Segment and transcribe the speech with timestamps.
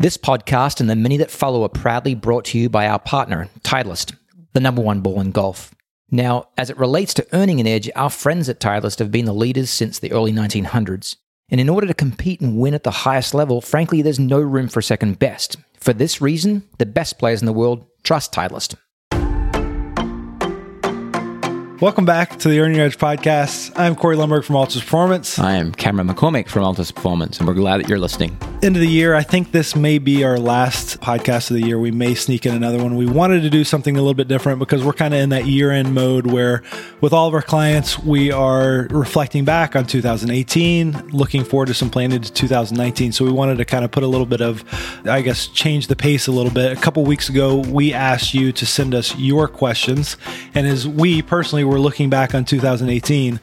[0.00, 3.50] This podcast and the many that follow are proudly brought to you by our partner,
[3.60, 4.16] Titleist,
[4.54, 5.74] the number one ball in golf.
[6.10, 9.34] Now, as it relates to earning an edge, our friends at Titleist have been the
[9.34, 11.16] leaders since the early 1900s.
[11.50, 14.68] And in order to compete and win at the highest level, frankly, there's no room
[14.68, 15.58] for second best.
[15.78, 18.76] For this reason, the best players in the world trust Titleist.
[21.80, 23.72] Welcome back to the Earn Your Edge podcast.
[23.74, 25.38] I'm Corey Lundberg from Altus Performance.
[25.38, 28.36] I am Cameron McCormick from Altus Performance, and we're glad that you're listening.
[28.62, 31.78] End of the year, I think this may be our last podcast of the year.
[31.78, 32.96] We may sneak in another one.
[32.96, 35.46] We wanted to do something a little bit different because we're kind of in that
[35.46, 36.62] year end mode where,
[37.00, 41.88] with all of our clients, we are reflecting back on 2018, looking forward to some
[41.88, 43.12] planning to 2019.
[43.12, 44.62] So we wanted to kind of put a little bit of,
[45.06, 46.76] I guess, change the pace a little bit.
[46.76, 50.18] A couple weeks ago, we asked you to send us your questions.
[50.54, 53.38] And as we personally we're looking back on 2018,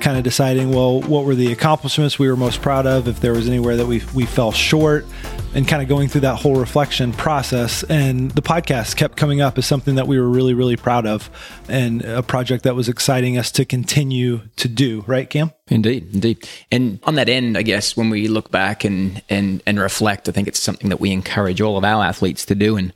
[0.00, 3.32] kind of deciding, well, what were the accomplishments we were most proud of, if there
[3.32, 5.06] was anywhere that we, we fell short,
[5.54, 7.82] and kind of going through that whole reflection process.
[7.84, 11.30] And the podcast kept coming up as something that we were really, really proud of
[11.68, 15.52] and a project that was exciting us to continue to do, right, Cam?
[15.68, 16.48] Indeed, indeed.
[16.70, 20.32] And on that end, I guess when we look back and and and reflect, I
[20.32, 22.76] think it's something that we encourage all of our athletes to do.
[22.76, 22.92] And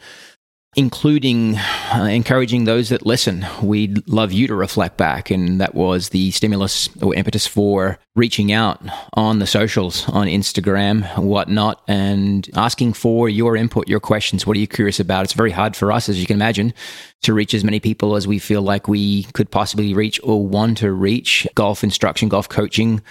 [0.76, 3.46] including uh, encouraging those that listen.
[3.62, 5.30] We'd love you to reflect back.
[5.30, 8.80] And that was the stimulus or impetus for reaching out
[9.14, 14.46] on the socials, on Instagram, whatnot, and asking for your input, your questions.
[14.46, 15.24] What are you curious about?
[15.24, 16.74] It's very hard for us, as you can imagine,
[17.22, 20.78] to reach as many people as we feel like we could possibly reach or want
[20.78, 21.46] to reach.
[21.54, 23.02] Golf instruction, golf coaching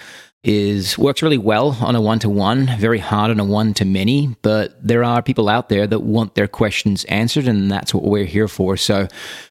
[0.44, 3.84] is works really well on a one to one, very hard on a one to
[3.84, 8.04] many, but there are people out there that want their questions answered, and that's what
[8.04, 8.76] we're here for.
[8.76, 9.08] So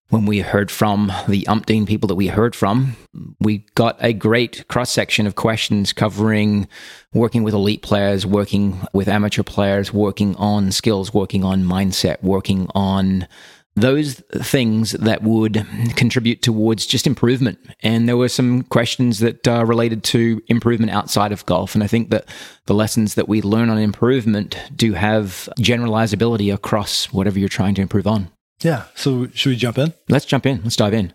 [0.09, 2.95] when we heard from the umpteen people that we heard from,
[3.39, 6.67] we got a great cross section of questions covering
[7.13, 12.67] working with elite players, working with amateur players, working on skills, working on mindset, working
[12.75, 13.27] on
[13.75, 17.59] those things that would contribute towards just improvement.
[17.81, 21.73] And there were some questions that uh, related to improvement outside of golf.
[21.73, 22.25] And I think that
[22.65, 27.81] the lessons that we learn on improvement do have generalizability across whatever you're trying to
[27.81, 28.29] improve on.
[28.61, 28.85] Yeah.
[28.95, 29.93] So should we jump in?
[30.07, 30.61] Let's jump in.
[30.63, 31.13] Let's dive in.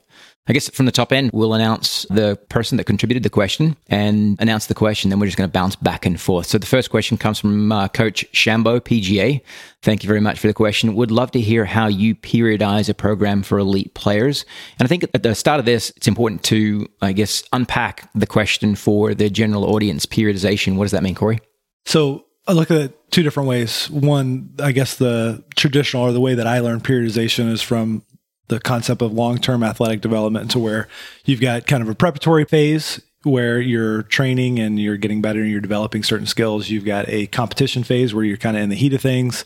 [0.49, 4.41] I guess from the top end, we'll announce the person that contributed the question and
[4.41, 5.11] announce the question.
[5.11, 6.47] Then we're just going to bounce back and forth.
[6.47, 9.43] So the first question comes from uh, Coach Shambo, PGA.
[9.83, 10.95] Thank you very much for the question.
[10.95, 14.47] Would love to hear how you periodize a program for elite players.
[14.79, 18.27] And I think at the start of this, it's important to, I guess, unpack the
[18.27, 20.77] question for the general audience periodization.
[20.77, 21.41] What does that mean, Corey?
[21.85, 23.91] So I look at it two different ways.
[23.91, 28.03] One, I guess the traditional or the way that I learned periodization is from
[28.49, 30.89] the concept of long term athletic development to where
[31.25, 35.51] you've got kind of a preparatory phase where you're training and you're getting better and
[35.51, 36.71] you're developing certain skills.
[36.71, 39.45] You've got a competition phase where you're kind of in the heat of things.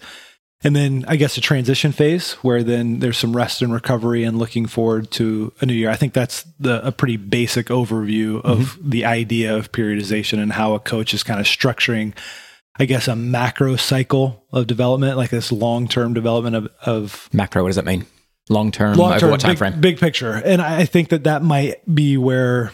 [0.65, 4.39] And then I guess a transition phase where then there's some rest and recovery and
[4.39, 5.91] looking forward to a new year.
[5.91, 8.91] I think that's the, a pretty basic overview of mm-hmm.
[8.91, 12.15] the idea of periodization and how a coach is kind of structuring,
[12.77, 17.63] I guess, a macro cycle of development, like this long term development of, of macro.
[17.63, 18.07] What does that mean?
[18.49, 19.81] Long term over what time big, frame?
[19.81, 20.33] Big picture.
[20.33, 22.73] And I think that that might be where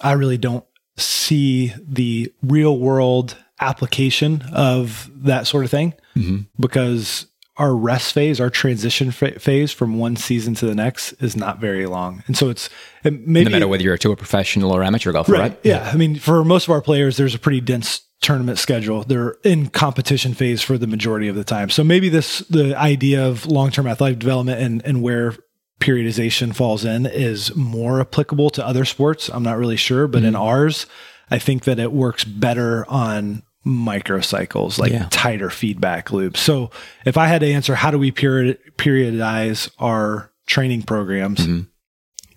[0.00, 0.64] I really don't
[0.96, 6.42] see the real world application of that sort of thing mm-hmm.
[6.58, 7.26] because
[7.56, 11.84] our rest phase, our transition phase from one season to the next is not very
[11.84, 12.22] long.
[12.26, 12.70] And so it's
[13.04, 15.40] it maybe, no matter whether you're a tour professional or amateur golfer, right?
[15.40, 15.60] right?
[15.62, 15.84] Yeah.
[15.84, 15.90] yeah.
[15.92, 19.02] I mean, for most of our players, there's a pretty dense tournament schedule.
[19.04, 21.70] They're in competition phase for the majority of the time.
[21.70, 25.34] So maybe this the idea of long-term athletic development and and where
[25.80, 29.30] periodization falls in is more applicable to other sports.
[29.30, 30.28] I'm not really sure, but mm-hmm.
[30.28, 30.86] in ours,
[31.30, 35.08] I think that it works better on microcycles, like yeah.
[35.10, 36.40] tighter feedback loops.
[36.40, 36.70] So
[37.04, 41.62] if I had to answer how do we period periodize our training programs, mm-hmm.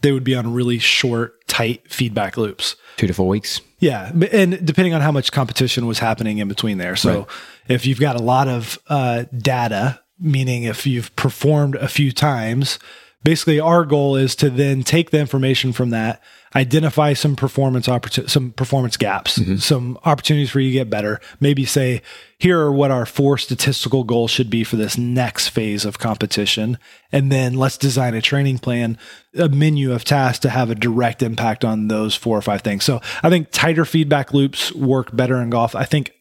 [0.02, 2.76] they would be on really short, tight feedback loops.
[2.98, 3.62] Two to four weeks.
[3.78, 6.96] Yeah, and depending on how much competition was happening in between there.
[6.96, 7.28] So right.
[7.68, 12.80] if you've got a lot of uh, data, meaning if you've performed a few times,
[13.24, 16.24] basically our goal is to then take the information from that
[16.56, 19.56] identify some performance opportunities, some performance gaps, mm-hmm.
[19.58, 21.20] some opportunities for you to get better.
[21.40, 22.02] Maybe say,
[22.38, 26.78] here are what our four statistical goals should be for this next phase of competition.
[27.12, 28.98] And then let's design a training plan,
[29.36, 32.84] a menu of tasks to have a direct impact on those four or five things.
[32.84, 35.76] So I think tighter feedback loops work better in golf.
[35.76, 36.12] I think,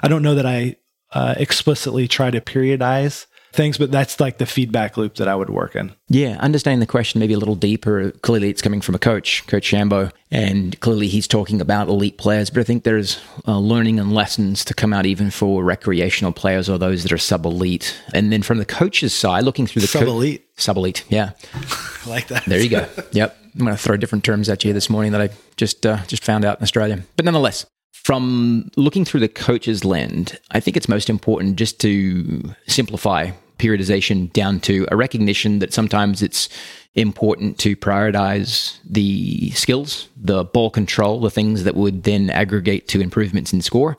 [0.00, 0.76] I don't know that I
[1.12, 5.50] uh, explicitly try to periodize things, but that's like the feedback loop that I would
[5.50, 5.92] work in.
[6.08, 8.10] Yeah, understanding the question maybe a little deeper.
[8.10, 12.50] Clearly, it's coming from a coach, Coach Shambo, and clearly he's talking about elite players.
[12.50, 16.68] But I think there's uh, learning and lessons to come out even for recreational players
[16.68, 18.00] or those that are sub elite.
[18.14, 21.32] And then from the coach's side, looking through the sub elite, co- sub elite, yeah,
[22.06, 22.44] like that.
[22.46, 22.88] There you go.
[23.12, 25.98] Yep, I'm going to throw different terms at you this morning that I just uh,
[26.06, 27.02] just found out in Australia.
[27.16, 32.54] But nonetheless, from looking through the coach's lens, I think it's most important just to
[32.66, 36.48] simplify periodization down to a recognition that sometimes it's
[36.94, 43.00] important to prioritize the skills, the ball control, the things that would then aggregate to
[43.00, 43.96] improvements in score.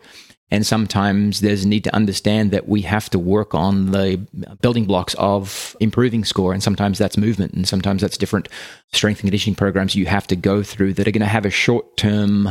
[0.54, 4.18] And sometimes there's a need to understand that we have to work on the
[4.62, 6.52] building blocks of improving score.
[6.52, 7.54] And sometimes that's movement.
[7.54, 8.50] And sometimes that's different
[8.92, 11.50] strength and conditioning programs you have to go through that are going to have a
[11.50, 12.50] short term,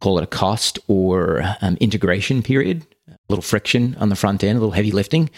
[0.00, 4.56] call it a cost or um, integration period, a little friction on the front end,
[4.56, 5.30] a little heavy lifting.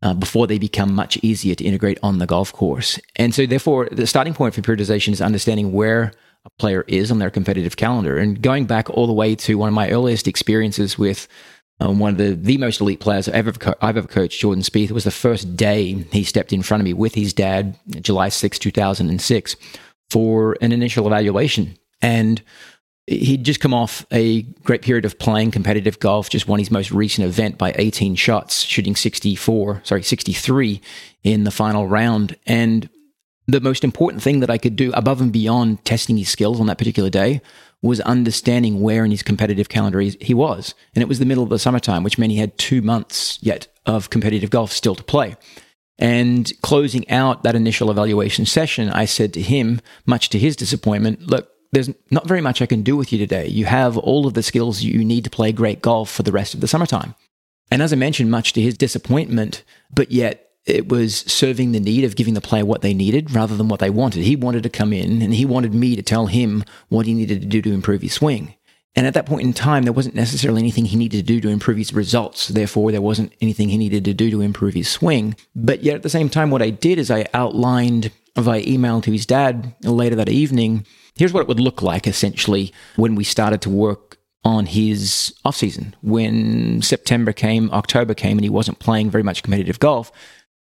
[0.00, 3.00] Uh, before they become much easier to integrate on the golf course.
[3.16, 6.12] And so, therefore, the starting point for periodization is understanding where
[6.44, 8.16] a player is on their competitive calendar.
[8.16, 11.26] And going back all the way to one of my earliest experiences with
[11.80, 14.62] um, one of the, the most elite players I've ever, co- I've ever coached, Jordan
[14.62, 17.78] Spieth, it was the first day he stepped in front of me with his dad,
[18.00, 19.56] July 6, 2006,
[20.10, 21.76] for an initial evaluation.
[22.00, 22.42] And
[23.08, 26.90] he'd just come off a great period of playing competitive golf, just won his most
[26.90, 30.80] recent event by 18 shots, shooting 64, sorry, 63
[31.22, 32.36] in the final round.
[32.46, 32.88] And
[33.46, 36.66] the most important thing that I could do above and beyond testing his skills on
[36.66, 37.40] that particular day
[37.80, 40.74] was understanding where in his competitive calendar he was.
[40.94, 43.68] And it was the middle of the summertime, which meant he had two months yet
[43.86, 45.36] of competitive golf still to play.
[45.98, 51.22] And closing out that initial evaluation session, I said to him, much to his disappointment,
[51.28, 53.46] look, there's not very much I can do with you today.
[53.46, 56.54] You have all of the skills you need to play great golf for the rest
[56.54, 57.14] of the summertime.
[57.70, 59.62] And as I mentioned, much to his disappointment,
[59.92, 63.56] but yet it was serving the need of giving the player what they needed rather
[63.56, 64.24] than what they wanted.
[64.24, 67.40] He wanted to come in and he wanted me to tell him what he needed
[67.40, 68.54] to do to improve his swing.
[68.94, 71.48] And at that point in time, there wasn't necessarily anything he needed to do to
[71.48, 72.48] improve his results.
[72.48, 75.36] Therefore, there wasn't anything he needed to do to improve his swing.
[75.54, 78.10] But yet at the same time, what I did is I outlined
[78.40, 80.84] via email to his dad later that evening
[81.18, 85.56] here's what it would look like essentially when we started to work on his off
[85.56, 85.94] season.
[86.00, 90.12] When September came, October came, and he wasn't playing very much competitive golf,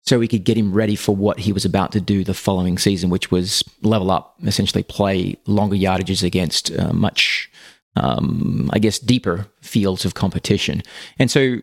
[0.04, 2.78] so we could get him ready for what he was about to do the following
[2.78, 7.50] season, which was level up, essentially play longer yardages against uh, much,
[7.96, 10.84] um, I guess, deeper fields of competition.
[11.18, 11.58] And so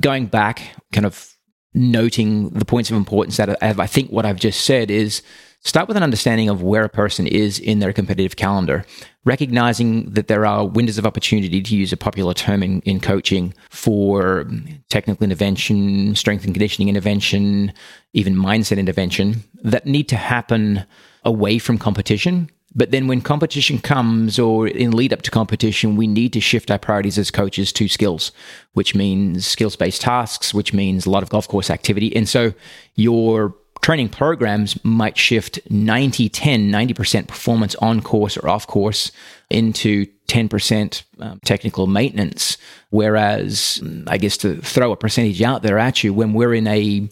[0.00, 1.36] going back, kind of
[1.74, 5.22] noting the points of importance that I, I think what I've just said is
[5.64, 8.84] Start with an understanding of where a person is in their competitive calendar,
[9.24, 13.54] recognizing that there are windows of opportunity, to use a popular term in, in coaching,
[13.70, 17.72] for um, technical intervention, strength and conditioning intervention,
[18.12, 20.84] even mindset intervention that need to happen
[21.24, 22.50] away from competition.
[22.74, 26.72] But then when competition comes or in lead up to competition, we need to shift
[26.72, 28.32] our priorities as coaches to skills,
[28.72, 32.16] which means skills based tasks, which means a lot of golf course activity.
[32.16, 32.52] And so
[32.96, 39.12] your training programs might shift 90 10 90% performance on course or off course
[39.50, 42.56] into 10% um, technical maintenance.
[42.90, 47.08] Whereas i guess to throw a percentage out there at you when we're in a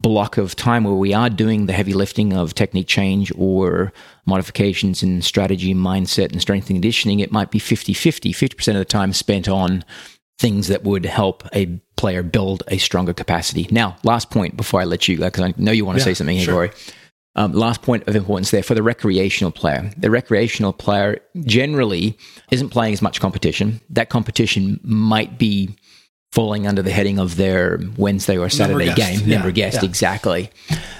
[0.00, 3.92] block of time where we are doing the heavy lifting of technique change or
[4.26, 8.74] modifications in strategy mindset and strength and conditioning it might be 50 50 50% of
[8.74, 9.84] the time spent on
[10.42, 11.66] things that would help a
[11.96, 13.68] player build a stronger capacity.
[13.70, 16.06] Now, last point before I let you go, because I know you want to yeah,
[16.06, 16.70] say something here, sure.
[17.36, 19.90] Um, last point of importance there for the recreational player.
[19.96, 22.18] The recreational player generally
[22.50, 23.80] isn't playing as much competition.
[23.88, 25.76] That competition might be
[26.32, 29.88] falling under the heading of their Wednesday or Saturday game, yeah, member guest, yeah.
[29.88, 30.50] exactly.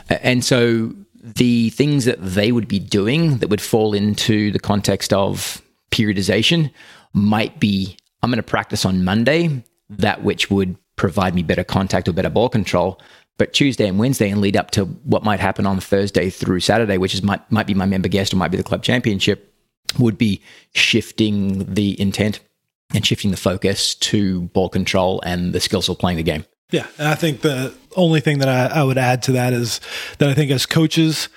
[0.08, 5.12] And so the things that they would be doing that would fall into the context
[5.12, 6.70] of periodization
[7.12, 12.08] might be I'm going to practice on Monday that which would provide me better contact
[12.08, 13.00] or better ball control.
[13.38, 16.98] But Tuesday and Wednesday and lead up to what might happen on Thursday through Saturday,
[16.98, 19.52] which is might might be my member guest or might be the club championship,
[19.98, 20.40] would be
[20.74, 22.40] shifting the intent
[22.94, 26.44] and shifting the focus to ball control and the skills of playing the game.
[26.70, 29.80] Yeah, and I think the only thing that I, I would add to that is
[30.18, 31.28] that I think as coaches,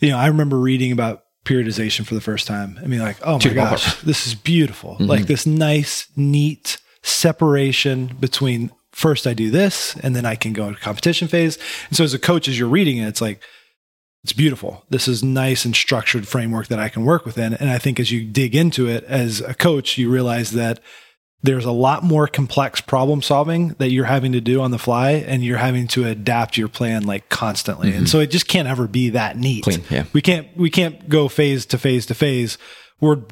[0.00, 2.78] you know, I remember reading about periodization for the first time.
[2.82, 4.94] I mean, like, oh my gosh, this is beautiful.
[4.94, 5.06] Mm-hmm.
[5.06, 10.68] Like this nice, neat separation between first I do this and then I can go
[10.68, 11.58] into competition phase.
[11.88, 13.42] And so as a coach, as you're reading it, it's like,
[14.22, 14.84] it's beautiful.
[14.88, 17.52] This is nice and structured framework that I can work within.
[17.52, 20.80] And I think as you dig into it as a coach, you realize that
[21.44, 25.10] there's a lot more complex problem solving that you're having to do on the fly
[25.10, 27.88] and you're having to adapt your plan like constantly.
[27.88, 28.06] And mm-hmm.
[28.06, 29.64] so it just can't ever be that neat.
[29.64, 30.04] Clean, yeah.
[30.14, 32.56] We can't we can't go phase to phase to phase.
[32.98, 33.22] We're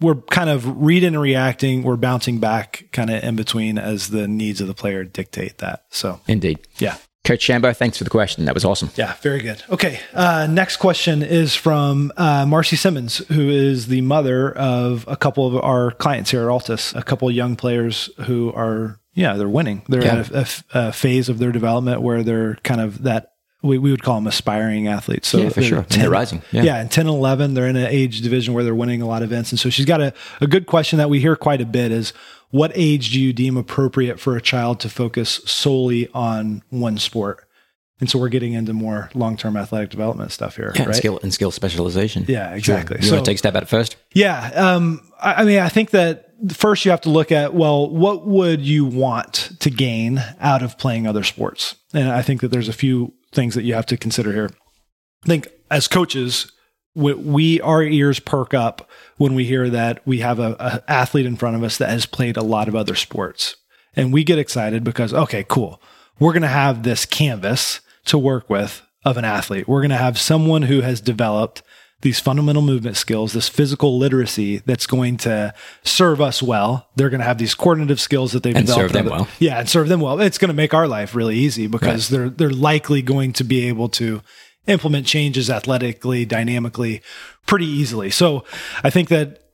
[0.00, 4.26] we're kind of reading and reacting, we're bouncing back kind of in between as the
[4.26, 5.84] needs of the player dictate that.
[5.90, 6.58] So Indeed.
[6.78, 6.96] yeah.
[7.24, 8.46] Coach Shambo, thanks for the question.
[8.46, 8.90] That was awesome.
[8.96, 9.62] Yeah, very good.
[9.68, 10.00] Okay.
[10.14, 15.46] Uh, next question is from uh, Marcy Simmons, who is the mother of a couple
[15.46, 19.50] of our clients here at Altus, a couple of young players who are, yeah, they're
[19.50, 19.82] winning.
[19.86, 20.24] They're Yeah.
[20.32, 24.14] at a phase of their development where they're kind of that, we, we would call
[24.14, 25.28] them aspiring athletes.
[25.28, 25.78] So Yeah, for sure.
[25.90, 26.40] And they're rising.
[26.50, 26.62] Yeah.
[26.62, 26.76] Yeah.
[26.80, 29.30] and 10 and 11, they're in an age division where they're winning a lot of
[29.30, 29.52] events.
[29.52, 32.14] And so she's got a, a good question that we hear quite a bit is
[32.50, 37.46] what age do you deem appropriate for a child to focus solely on one sport?
[38.00, 41.34] And so we're getting into more long-term athletic development stuff here, Yeah, and skill and
[41.34, 42.24] skill specialization.
[42.28, 42.96] Yeah, exactly.
[43.00, 43.96] You So- want to take a step at it first?
[44.14, 44.50] Yeah.
[44.54, 48.26] Um, I, I mean, I think that first you have to look at, well, what
[48.26, 51.76] would you want to gain out of playing other sports?
[51.92, 54.50] And I think that there's a few things that you have to consider here.
[55.24, 56.50] I think as coaches,
[56.94, 61.26] we, we our ears perk up when we hear that we have a, a athlete
[61.26, 63.56] in front of us that has played a lot of other sports,
[63.94, 65.80] and we get excited because okay, cool,
[66.18, 69.68] we're going to have this canvas to work with of an athlete.
[69.68, 71.62] We're going to have someone who has developed
[72.02, 75.52] these fundamental movement skills, this physical literacy that's going to
[75.84, 76.88] serve us well.
[76.96, 78.94] They're going to have these coordinative skills that they've And developed.
[78.94, 79.28] serve them well.
[79.38, 80.18] Yeah, and serve them well.
[80.20, 83.68] It's going to make our life really easy because they're they're likely going to be
[83.68, 84.22] able to
[84.66, 87.02] implement changes athletically, dynamically,
[87.46, 88.10] pretty easily.
[88.10, 88.44] So
[88.84, 89.50] I think that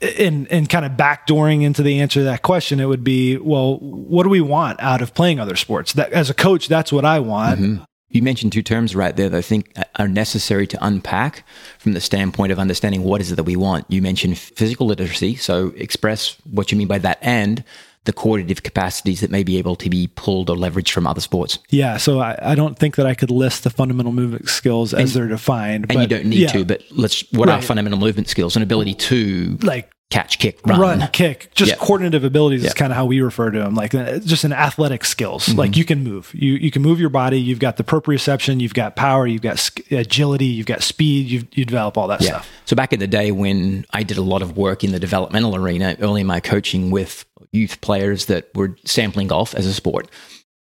[0.00, 3.78] in in kind of backdooring into the answer to that question, it would be, well,
[3.78, 5.94] what do we want out of playing other sports?
[5.94, 7.60] That as a coach, that's what I want.
[7.60, 7.84] Mm-hmm.
[8.08, 11.44] You mentioned two terms right there that I think are necessary to unpack
[11.78, 13.84] from the standpoint of understanding what is it that we want.
[13.88, 17.64] You mentioned physical literacy, so express what you mean by that and
[18.06, 21.58] the coordinative capacities that may be able to be pulled or leveraged from other sports.
[21.68, 25.14] Yeah, so I, I don't think that I could list the fundamental movement skills as
[25.14, 25.84] they're defined.
[25.84, 28.56] And but you don't need yeah, to, but let's what are fundamental movement skills?
[28.56, 30.78] An ability to like catch, kick, run.
[30.80, 31.76] run, kick, just Yeah.
[31.78, 32.68] coordinative abilities Yeah.
[32.68, 33.74] is kind of how we refer to them.
[33.74, 35.46] Like uh, just an athletic skills.
[35.46, 35.58] Mm-hmm.
[35.58, 37.40] Like you can move, you you can move your body.
[37.40, 41.26] You've got the proprioception, you've got power, you've got sk- agility, you've got speed.
[41.28, 42.28] You you develop all that Yeah.
[42.28, 42.48] stuff.
[42.66, 45.56] So back in the day when I did a lot of work in the developmental
[45.56, 50.08] arena, early in my coaching with youth players that were sampling golf as a sport,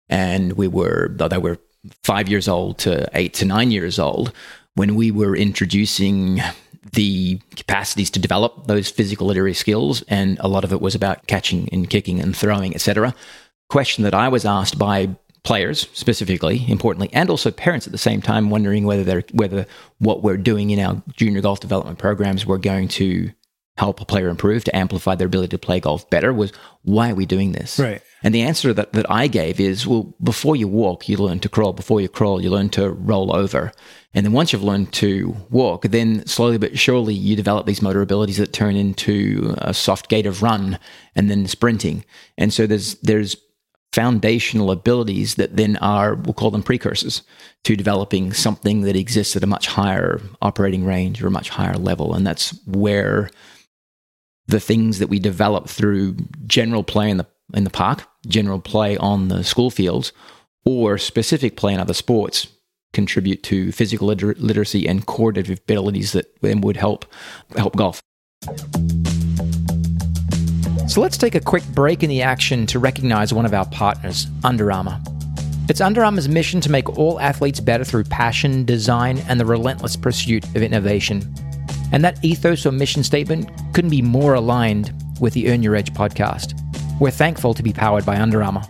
[0.08, 1.58] and we were they were
[2.04, 4.32] five years old to eight to nine years old
[4.76, 6.40] when we were introducing
[6.92, 11.26] the capacities to develop those physical literacy skills, and a lot of it was about
[11.26, 13.14] catching and kicking and throwing, etc.
[13.68, 18.22] Question that I was asked by players specifically, importantly, and also parents at the same
[18.22, 19.66] time, wondering whether they're whether
[19.98, 23.30] what we're doing in our junior golf development programs were going to
[23.78, 26.52] help a player improve to amplify their ability to play golf better was
[26.82, 27.78] why are we doing this?
[27.78, 28.02] Right.
[28.22, 31.48] And the answer that, that I gave is well, before you walk, you learn to
[31.48, 31.72] crawl.
[31.72, 33.72] Before you crawl, you learn to roll over.
[34.14, 38.02] And then once you've learned to walk, then slowly but surely you develop these motor
[38.02, 40.78] abilities that turn into a soft gait of run
[41.16, 42.04] and then sprinting.
[42.36, 43.36] And so there's there's
[43.92, 47.22] foundational abilities that then are we'll call them precursors
[47.64, 51.76] to developing something that exists at a much higher operating range or a much higher
[51.76, 52.14] level.
[52.14, 53.30] And that's where
[54.46, 58.96] the things that we develop through general play in the in the park, general play
[58.96, 60.12] on the school fields,
[60.64, 62.46] or specific play in other sports
[62.92, 67.06] contribute to physical liter- literacy and coordinative abilities that then would help
[67.56, 68.00] help golf.
[70.88, 74.26] So let's take a quick break in the action to recognize one of our partners,
[74.44, 75.00] Under Armour.
[75.68, 79.96] It's Under Armour's mission to make all athletes better through passion, design, and the relentless
[79.96, 81.34] pursuit of innovation.
[81.92, 85.92] And that ethos or mission statement couldn't be more aligned with the Earn Your Edge
[85.92, 86.58] podcast.
[87.00, 88.62] We're thankful to be powered by Under Armour.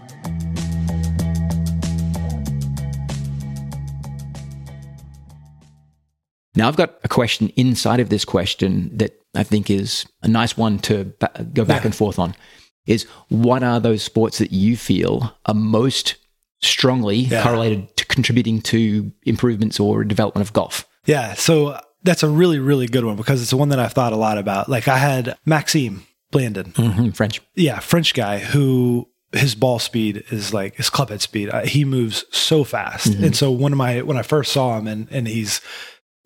[6.55, 10.57] Now, I've got a question inside of this question that I think is a nice
[10.57, 11.87] one to ba- go back Yeah.
[11.87, 12.35] and forth on.
[12.87, 16.17] Is what are those sports that you feel are most
[16.61, 17.43] strongly Yeah.
[17.43, 20.85] correlated to contributing to improvements or development of golf?
[21.07, 24.13] Yeah, so that's a really really good one because it's the one that I've thought
[24.13, 24.69] a lot about.
[24.69, 27.41] Like I had Maxime Blandon, hmm French.
[27.55, 31.49] yeah, French guy who his ball speed is like his club head speed.
[31.51, 33.25] Uh, he moves so fast, Mm-hmm.
[33.25, 35.61] and so one of my when I first saw him and and he's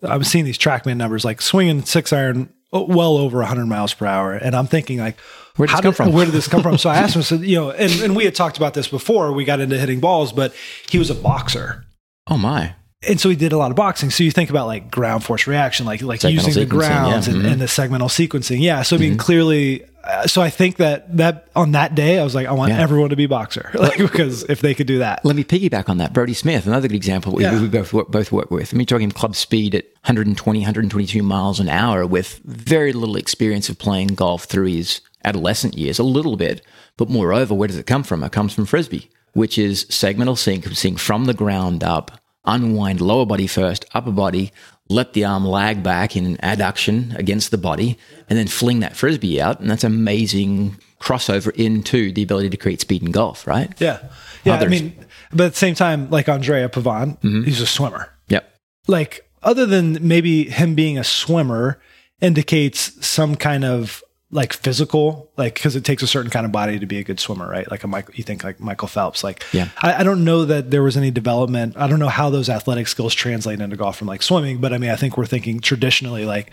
[0.03, 4.05] I'm seeing these TrackMan numbers like swinging six iron oh, well over 100 miles per
[4.05, 5.17] hour, and I'm thinking like.
[5.55, 6.13] Where'd this come did- from?
[6.13, 6.77] Where did this come from?
[6.77, 9.31] So I asked him, said, you know, and, and we had talked about this before
[9.31, 10.53] we got into hitting balls, but
[10.87, 11.83] he was a boxer
[12.27, 12.75] Oh my!
[13.07, 14.09] And so he did a lot of boxing.
[14.09, 17.33] So you think about like ground force reaction, like like Segmental using the grounds yeah.
[17.35, 17.51] and, Mhm.
[17.51, 18.61] and the segmental sequencing.
[18.61, 18.81] Yeah.
[18.81, 22.33] So I mean, clearly, uh, so I think that that on that day I was
[22.33, 22.81] like, I want Yeah.
[22.81, 25.97] everyone to be boxer, like because if they could do that, Let me piggyback on
[25.97, 26.11] that.
[26.13, 27.61] Brody Smith, another good example we, Yeah.
[27.61, 28.73] we both work, both work with.
[28.73, 33.69] I mean, talking club speed at 120, 122 miles an hour with very little experience
[33.69, 36.61] of playing golf through his adolescent years, a little bit.
[36.97, 38.23] But moreover, where does it come from?
[38.23, 42.11] It comes from frisbee, which is segmental sequencing from the ground up,
[42.47, 44.51] unwind lower body first, upper body,
[44.89, 47.97] let the arm lag back in adduction against the body,
[48.29, 49.59] and then fling that frisbee out.
[49.59, 53.71] And that's amazing crossover into the ability to create speed in golf, right?
[53.79, 53.99] yeah,
[54.43, 54.55] yeah.
[54.55, 54.67] Others.
[54.67, 57.43] I mean, but at the same time, like Andrea Pavan, mm-hmm.
[57.43, 58.09] he's a swimmer.
[58.29, 58.49] Yep.
[58.87, 61.79] like other than maybe him being a swimmer
[62.21, 66.79] indicates some kind of like physical like because it takes a certain kind of body
[66.79, 67.69] to be a good swimmer right?
[67.71, 69.69] Like a michael you think like michael phelps like Yeah.
[69.81, 71.77] I, I don't know that there was any development.
[71.77, 74.77] I don't know how those athletic skills translate into golf from like swimming but i
[74.77, 76.51] mean i think we're thinking traditionally like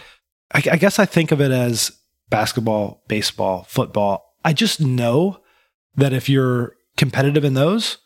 [0.55, 1.93] i, I guess i think of it as
[2.31, 4.35] basketball baseball football.
[4.45, 5.41] I just know
[5.97, 7.99] that if you're competitive in those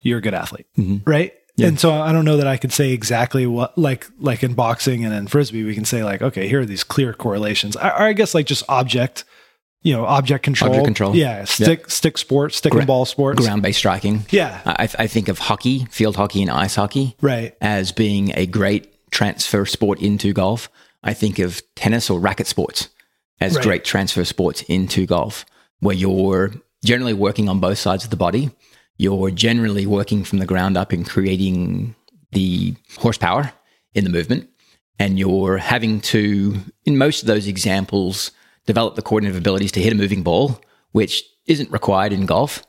[0.00, 1.08] you're a good athlete mm-hmm.
[1.08, 1.68] right Yeah.
[1.68, 5.04] and so i don't know that i could say exactly what like like in boxing
[5.04, 8.12] and in frisbee we can say like okay here are these clear correlations or i
[8.12, 9.24] guess like just object
[9.82, 11.16] you know object control Object control.
[11.16, 14.24] yeah stick stick sport stick Gra- and ball sports Ground based striking.
[14.30, 18.46] yeah I, I think of hockey, field hockey, and ice hockey right as being a
[18.46, 20.68] great transfer sport into golf.
[21.04, 22.88] I think of tennis or racket sports
[23.40, 23.62] as Right.
[23.64, 25.46] great transfer sports into golf,
[25.80, 26.52] where you're
[26.84, 28.50] generally working on both sides of the body.
[28.98, 31.94] You're generally working from the ground up in creating
[32.32, 33.52] the horsepower
[33.94, 34.48] in the movement.
[34.98, 38.30] And you're having to, in most of those examples,
[38.66, 40.58] develop the coordinative abilities to hit a moving ball,
[40.92, 42.62] which isn't required in golf.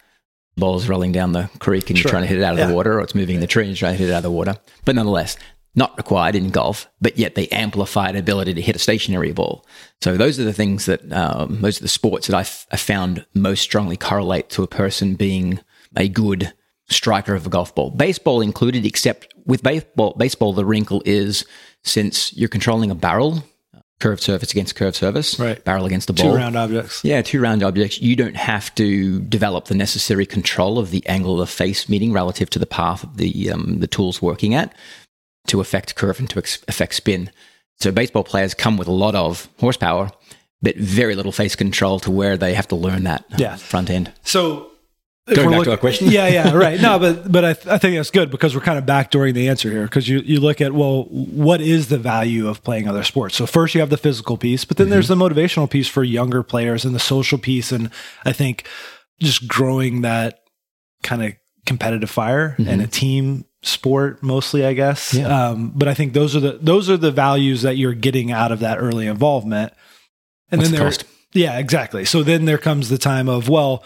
[0.57, 2.03] Ball's rolling down the creek and Sure.
[2.05, 2.67] you're trying to hit it out of Yeah.
[2.67, 4.17] the water, or it's moving in the tree and you're trying to hit it out
[4.17, 4.57] of the water.
[4.83, 5.37] But nonetheless,
[5.75, 9.63] not required in golf, but yet they amplify the ability to hit a stationary ball.
[10.01, 12.77] So those are the things that, um, those are the sports that I, f- I
[12.77, 15.59] found most strongly correlate to a person being
[15.95, 16.53] a good
[16.89, 17.89] striker of a golf ball.
[17.91, 21.45] Baseball included, except with baseball, baseball, the wrinkle is
[21.83, 23.43] since you're controlling a barrel,
[23.99, 25.63] curved surface against curved surface, Right.
[25.65, 26.31] barrel against the ball.
[26.31, 27.99] two round objects Yeah, two round objects.
[28.01, 32.13] You don't have to develop the necessary control of the angle of the face meeting
[32.13, 34.73] relative to the path of the um, the tool's working at
[35.47, 37.31] to affect curve and to ex- affect spin.
[37.79, 40.11] So baseball players come with a lot of horsepower,
[40.61, 43.55] but very little face control to where they have to learn that uh, Yeah.
[43.55, 44.11] front end.
[44.23, 44.71] So
[45.35, 46.09] Going back look- to our question?
[46.09, 46.79] yeah, yeah, right.
[46.79, 49.49] No, but but I, th- I think that's good because we're kind of backdooring the
[49.49, 53.03] answer here because you you look at well, what is the value of playing other
[53.03, 53.35] sports?
[53.35, 56.43] So first you have the physical piece, but then there's the motivational piece for younger
[56.43, 57.89] players and the social piece, and
[58.25, 58.65] I think
[59.19, 60.39] just growing that
[61.03, 61.33] kind of
[61.65, 65.13] competitive fire and a team sport mostly, I guess.
[65.13, 65.49] Yeah.
[65.49, 68.51] Um, but I think those are the those are the values that you're getting out
[68.53, 69.73] of that early involvement.
[70.49, 71.03] And What's then the there, cost?
[71.33, 72.05] yeah, exactly.
[72.05, 73.83] So then there comes the time of well,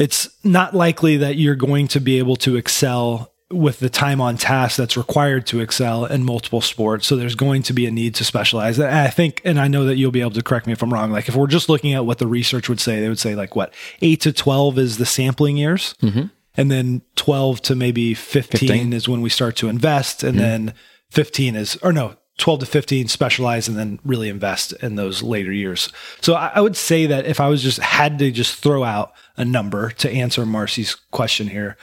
[0.00, 4.38] it's not likely that you're going to be able to excel with the time on
[4.38, 7.06] task that's required to excel in multiple sports.
[7.06, 8.78] So there's going to be a need to specialize.
[8.78, 10.92] And I think, and I know that you'll be able to correct me if I'm
[10.92, 11.10] wrong.
[11.10, 13.54] Like if we're just looking at what the research would say, they would say like
[13.54, 15.94] what eight to 12 is the sampling years.
[16.00, 16.26] Mm-hmm.
[16.56, 18.92] And then 12 to maybe 15, 15.
[18.94, 20.22] is when we start to invest.
[20.22, 20.66] And mm-hmm.
[20.66, 20.74] then
[21.10, 25.52] 15 is, or no, 12 to 15 specialize and then really invest in those later
[25.52, 25.92] years.
[26.20, 29.12] So I, I would say that if I was just had to just throw out
[29.36, 31.76] a number to answer Marcy's question here,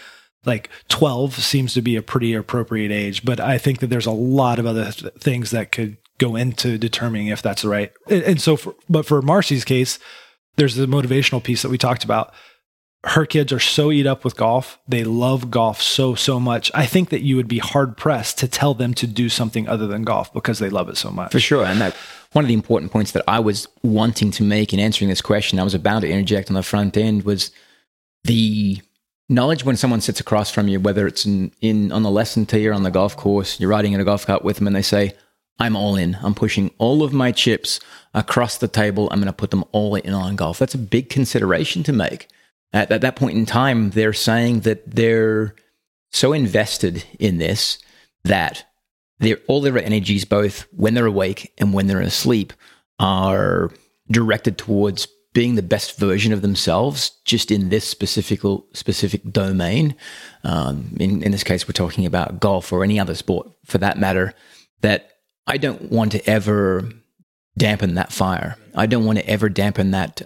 [0.45, 4.11] like 12 seems to be a pretty appropriate age, but I think that there's a
[4.11, 7.91] lot of other th- things that could go into determining if that's right.
[8.09, 9.99] And, and so, for, but for Marcy's case,
[10.55, 12.33] there's the motivational piece that we talked about.
[13.07, 14.79] Her kids are so eat up with golf.
[14.87, 16.69] They love golf so, so much.
[16.73, 19.87] I think that you would be hard pressed to tell them to do something other
[19.87, 21.31] than golf because they love it so much.
[21.31, 21.63] For sure.
[21.63, 21.95] And that
[22.33, 25.57] one of the important points that I was wanting to make in answering this question,
[25.57, 27.51] I was about to interject on the front end was
[28.25, 28.81] the
[29.29, 32.67] knowledge when someone sits across from you, whether it's in, in on the lesson tee
[32.67, 34.81] or on the golf course, you're riding in a golf cart with them and they
[34.81, 35.13] say,
[35.59, 36.17] I'm all in.
[36.21, 37.79] I'm pushing all of my chips
[38.13, 39.07] across the table.
[39.11, 40.59] I'm going to put them all in on golf.
[40.59, 42.27] That's a big consideration to make.
[42.73, 45.55] At, at that point in time, they're saying that they're
[46.11, 47.79] so invested in this
[48.23, 48.65] that
[49.47, 52.53] all their energies, both when they're awake and when they're asleep,
[52.99, 53.71] are
[54.09, 58.41] directed towards being the best version of themselves, just in this specific
[58.73, 59.95] specific domain.
[60.43, 63.99] Um, in in this case, we're talking about golf or any other sport, for that
[63.99, 64.33] matter.
[64.81, 65.11] That
[65.45, 66.89] I don't want to ever
[67.57, 68.55] dampen that fire.
[68.75, 70.21] I don't want to ever dampen that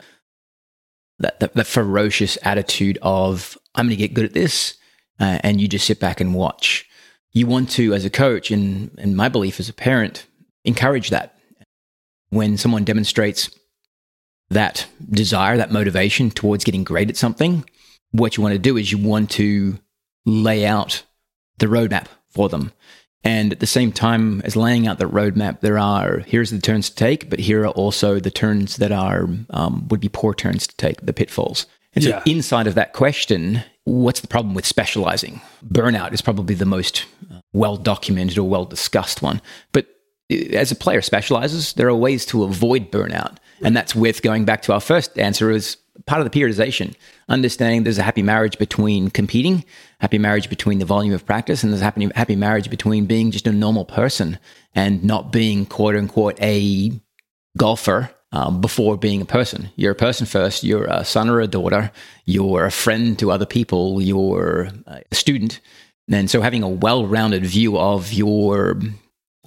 [1.22, 4.76] that, that, that ferocious attitude of I'm going to get good at this,
[5.20, 6.86] uh, and you just sit back and watch.
[7.32, 10.26] You want to, as a coach, and and my belief as a parent,
[10.66, 11.38] encourage that.
[12.30, 13.50] When someone demonstrates
[14.50, 17.66] that desire, that motivation towards getting great at something,
[18.12, 19.80] what you want to do is you want to
[20.26, 21.04] lay out
[21.58, 22.72] the roadmap for them.
[23.24, 26.90] And at the same time as laying out the roadmap, there are here's the turns
[26.90, 30.66] to take, but here are also the turns that are um, would be poor turns
[30.68, 31.68] to take, the pitfalls.
[31.94, 32.24] And so Yeah.
[32.26, 35.42] inside of that question, what's the problem with specializing?
[35.68, 37.06] Burnout is probably the most
[37.54, 39.42] well documented or well discussed one.
[39.72, 39.86] But
[40.32, 43.38] uh, as a player specializes, there are ways to avoid burnout.
[43.64, 45.78] And that's with going back to our first answer is
[46.12, 46.94] part of the periodization,
[47.30, 49.64] understanding there's a happy marriage between competing,
[50.02, 53.32] happy marriage between the volume of practice, and there's a happy, happy marriage between being
[53.32, 54.38] just a normal person
[54.76, 56.92] and not being quote unquote a
[57.58, 59.70] golfer um, before being a person.
[59.78, 60.66] You're a person first.
[60.66, 61.94] You're a son or a daughter.
[62.26, 64.02] You're a friend to other people.
[64.02, 65.62] You're a student.
[66.12, 68.82] And so having a well rounded view of your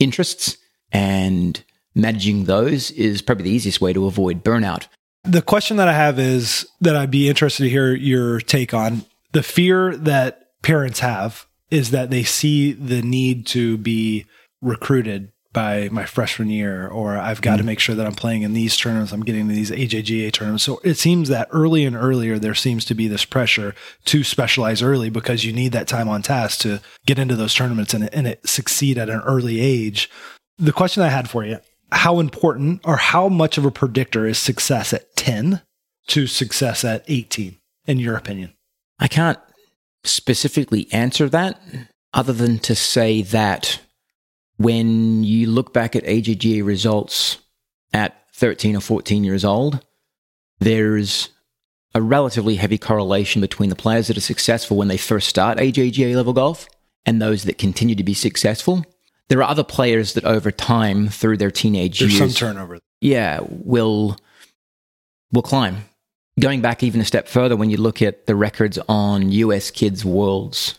[0.01, 0.57] interests
[0.91, 1.63] and
[1.95, 4.87] managing those is probably the easiest way to avoid burnout.
[5.25, 9.05] The question that I have is that I'd be interested to hear your take on
[9.33, 14.27] the fear that parents have is that they see the need to be
[14.61, 17.67] recruited by my freshman year, or I've got to mm-hmm.
[17.67, 20.65] make sure that I'm playing in these tournaments, I'm getting to these AJGA tournaments.
[20.65, 23.75] So it seems that early and earlier, there seems to be this pressure
[24.07, 27.95] to specialize early because you need that time on task to get into those tournaments
[27.95, 30.11] and, and it succeed at an early age.
[30.59, 31.61] The question I had for you
[31.95, 35.63] how important or how much of a predictor is success at 10
[36.09, 38.53] to success at 18, in your opinion?
[38.99, 39.39] I can't
[40.05, 41.61] specifically answer that
[42.13, 43.81] other than to say that
[44.57, 47.39] when you look back at AJGA results
[47.93, 49.85] at 13 or 14 years old,
[50.61, 51.31] there's
[51.95, 56.15] a relatively heavy correlation between the players that are successful when they first start AJGA
[56.15, 56.69] level golf
[57.07, 58.85] and those that continue to be successful.
[59.29, 62.79] There are other players that over time, through their teenage There's years, some turnover.
[63.01, 64.19] yeah, will
[65.33, 65.85] will climb.
[66.39, 70.05] Going back even a step further, when you look at the records on US Kids
[70.05, 70.79] Worlds,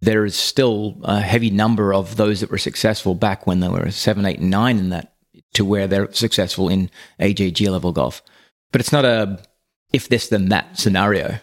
[0.00, 3.90] there is still a heavy number of those that were successful back when they were
[3.90, 5.14] seven, eight, and nine in that
[5.54, 8.22] to where they're successful in AJGA level golf.
[8.72, 9.38] But it's not a
[9.92, 11.38] if this then that scenario.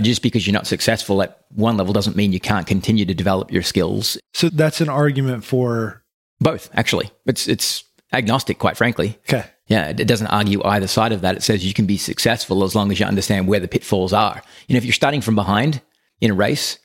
[0.00, 3.50] Just because you're not successful at one level doesn't mean you can't continue to develop
[3.50, 4.16] your skills.
[4.32, 6.04] So that's an argument for,
[6.40, 7.10] Both, actually.
[7.26, 9.18] It's it's agnostic, quite frankly.
[9.28, 9.44] okay.
[9.66, 11.36] Yeah, it it doesn't argue either side of that.
[11.36, 14.40] It says you can be successful as long as you understand where the pitfalls are.
[14.68, 15.80] You know, if you're starting from behind
[16.20, 16.78] in a race,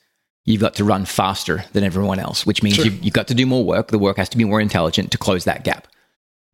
[0.44, 2.86] you've got to run faster than everyone else, which means Sure.
[2.86, 3.88] you've, you've got to do more work.
[3.88, 5.86] The work has to be more intelligent to close that gap.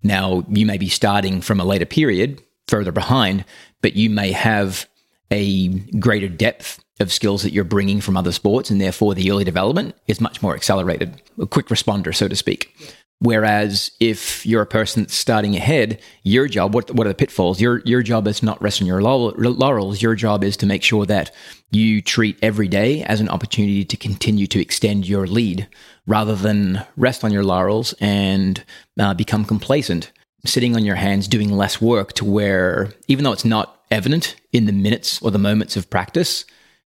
[0.02, 3.44] Now, you may be starting from a later period, further behind,
[3.80, 4.86] but you may have
[5.34, 5.68] a
[5.98, 9.94] greater depth of skills that you're bringing from other sports, and therefore the early development
[10.06, 12.74] is much more accelerated, a quick responder, so to speak.
[13.20, 17.60] Whereas if you're a person that's starting ahead, your job, what, what are the pitfalls?
[17.60, 20.02] Your, your job is not resting your laurels.
[20.02, 21.34] Your job is to make sure that
[21.70, 25.68] you treat every day as an opportunity to continue to extend your lead
[26.06, 28.62] rather than rest on your laurels and
[28.98, 30.12] uh, become complacent,
[30.44, 34.66] sitting on your hands, doing less work to where, even though it's not evident in
[34.66, 36.44] the minutes or the moments of practice,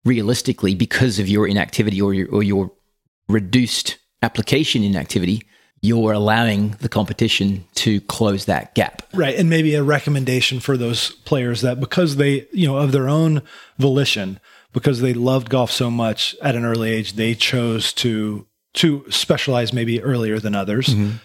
[0.04, 2.72] realistically, because of your inactivity or your, or your
[3.28, 5.42] reduced application inactivity,
[5.82, 9.02] you're allowing the competition to close that gap.
[9.14, 9.34] Right.
[9.36, 13.42] And maybe a recommendation for those players that because they, you know, of their own
[13.78, 14.40] volition,
[14.72, 19.72] because they loved golf so much at an early age, they chose to to specialize
[19.72, 20.88] maybe earlier than others.
[20.88, 21.16] Mm-hmm.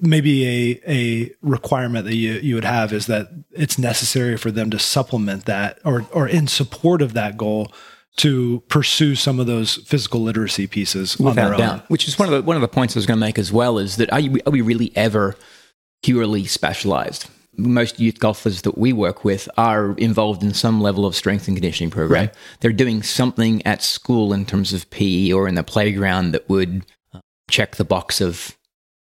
[0.00, 4.70] Maybe a a requirement that you, you would have is that it's necessary for them
[4.70, 7.72] to supplement that or or in support of that goal
[8.16, 11.58] to pursue some of those physical literacy pieces on their Without own.
[11.58, 11.90] doubt.
[11.90, 13.52] Which is one of the one of the points I was going to make as
[13.52, 15.36] well is that are, you, are we really ever
[16.02, 17.26] purely specialized?
[17.56, 21.56] Most youth golfers that we work with are involved in some level of strength and
[21.56, 22.26] conditioning program.
[22.26, 22.34] Right.
[22.60, 26.86] They're doing something at school in terms of PE or in the playground that would
[27.12, 28.56] uh, check the box of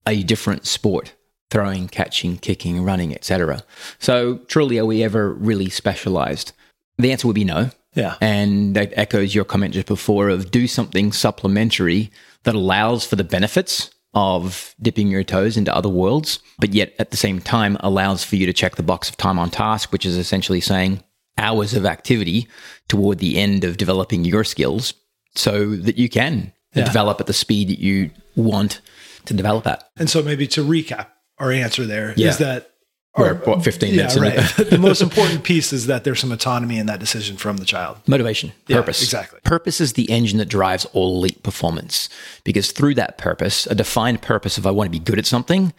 [0.08, 1.14] a different sport
[1.50, 3.62] throwing catching kicking running etc
[3.98, 6.52] so truly are we ever really specialized
[6.98, 8.16] the answer would be no Yeah.
[8.20, 12.10] and that echoes your comment just before of do something supplementary
[12.44, 17.10] that allows for the benefits of dipping your toes into other worlds, but yet at
[17.10, 20.06] the same time allows for you to check the box of time on task, which
[20.06, 21.02] is essentially saying
[21.36, 22.48] hours of activity
[22.88, 24.94] toward the end of developing your skills
[25.36, 26.84] so that you can Yeah.
[26.84, 28.80] develop at the speed that you want
[29.28, 29.88] to develop at.
[29.96, 31.06] And so maybe to recap
[31.38, 32.32] our answer there is Yeah.
[32.36, 32.70] that
[33.16, 34.56] We're, what, 15 minutes yeah, in right.
[34.70, 37.98] the most important piece is that there's some autonomy in that decision from the child.
[38.06, 39.02] Motivation, Yeah, purpose.
[39.02, 39.40] exactly.
[39.44, 42.08] Purpose is the engine that drives all elite performance
[42.44, 45.72] because through that purpose, a defined purpose of I want to be good at something,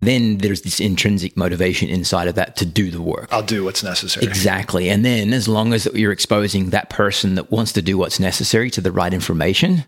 [0.00, 3.28] then there's this intrinsic motivation inside of that to do the work.
[3.30, 4.26] I'll do what's necessary.
[4.26, 4.88] Exactly.
[4.88, 8.70] And then as long as you're exposing that person that wants to do what's necessary
[8.70, 9.84] to the right information,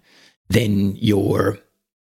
[0.51, 1.59] then you're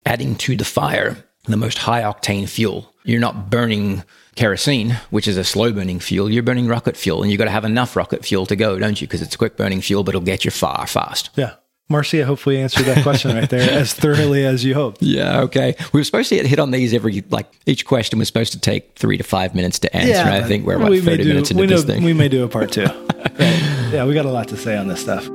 [0.06, 2.92] adding to the fire the most high octane fuel.
[3.04, 4.02] You're not burning
[4.34, 6.30] kerosene, which is a slow burning fuel.
[6.30, 9.00] You're burning rocket fuel, and you've got to have enough rocket fuel to go, don't
[9.00, 9.06] you?
[9.06, 11.30] Because it's a quick burning fuel, but it'll get you far fast.
[11.36, 11.54] Yeah.
[11.88, 15.00] Marcia hopefully answered that question right there as thoroughly as you hoped.
[15.02, 15.76] Yeah, okay.
[15.92, 18.96] We were supposed to hit on these every, like, each question was supposed to take
[18.96, 20.08] three to five minutes to answer.
[20.08, 22.02] Yeah, I think we're about we 30 do, minutes into we this thing.
[22.02, 22.86] We may do a part two.
[22.86, 23.92] right.
[23.92, 25.28] Yeah, we got a lot to say on this stuff.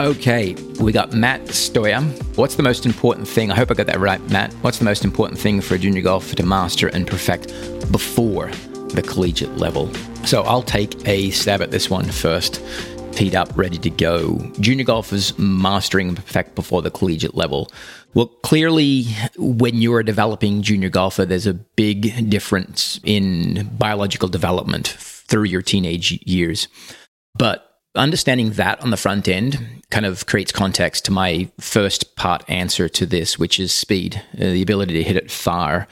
[0.00, 2.00] Okay, we got Matt Stoyer.
[2.36, 3.50] What's the most important thing?
[3.50, 4.50] I hope I got that right, Matt.
[4.62, 7.48] What's the most important thing for a junior golfer to master and perfect
[7.92, 8.50] before
[8.94, 9.92] the collegiate level?
[10.24, 12.62] So I'll take a stab at this one first.
[13.12, 14.38] Teed up, ready to go.
[14.58, 17.70] Junior golfers mastering and perfect before the collegiate level.
[18.14, 19.02] Well, clearly,
[19.36, 25.60] when you're a developing junior golfer, there's a big difference in biological development through your
[25.60, 26.68] teenage years.
[27.36, 32.44] But understanding that on the front end kind of creates context to my first part
[32.48, 35.88] answer to this, which is speed, uh, the ability to hit it far.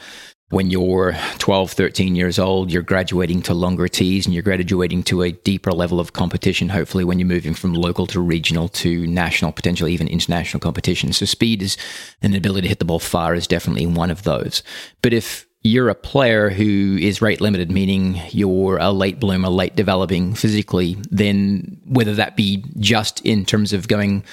[0.51, 5.21] When you're 12, 13 years old, you're graduating to longer tees and you're graduating to
[5.21, 9.51] a deeper level of competition, hopefully, when you're moving from local to regional to national,
[9.51, 11.13] potentially even international competition.
[11.13, 11.77] So, speed is
[12.23, 14.63] an ability to hit the ball far is definitely one of those.
[15.03, 19.75] But if you're a player who is rate limited, meaning you're a late bloomer, late
[19.75, 24.23] developing physically, then whether that be just in terms of going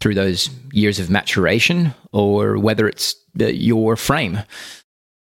[0.00, 4.40] through those years of maturation or whether it's uh, your frame,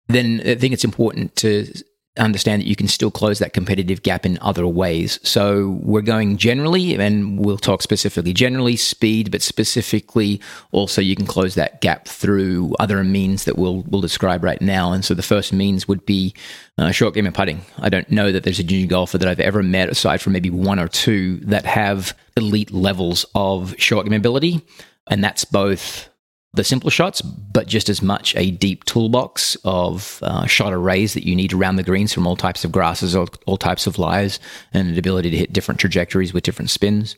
[0.09, 1.73] then I think it's important to
[2.19, 5.19] understand that you can still close that competitive gap in other ways.
[5.23, 10.41] So we're going generally, and we'll talk specifically generally speed, but specifically
[10.73, 14.93] also you can close that gap through other means that we'll we'll describe right now.
[14.93, 16.35] And so the first means would be
[16.77, 17.63] uh, short game and putting.
[17.79, 20.51] I don't know that there's a junior golfer that I've ever met, aside from maybe
[20.51, 24.63] one or two, that have elite levels of short game ability,
[25.09, 26.08] and that's both
[26.55, 31.27] the simple shots, but just as much a deep toolbox of uh, shot arrays that
[31.27, 34.41] you need around the greens from all types of grasses, all, all types of lies,
[34.73, 37.17] and an ability to hit different trajectories with different spins.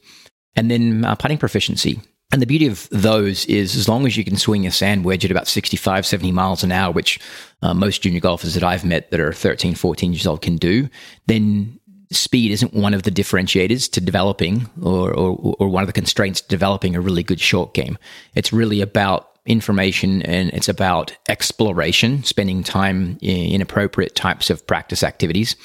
[0.57, 2.01] And then uh, putting proficiency.
[2.33, 5.25] And the beauty of those is as long as you can swing a sand wedge
[5.25, 7.19] at about 65, 70 miles an hour, which
[7.63, 10.89] uh, most junior golfers that I've met that are 13, 14 years old can do,
[11.27, 11.80] then
[12.11, 16.41] speed isn't one of the differentiators to developing or, or, or, one of the constraints
[16.41, 17.97] to developing a really good short game.
[18.35, 25.03] It's really about information and it's about exploration, spending time in appropriate types of practice
[25.03, 25.57] activities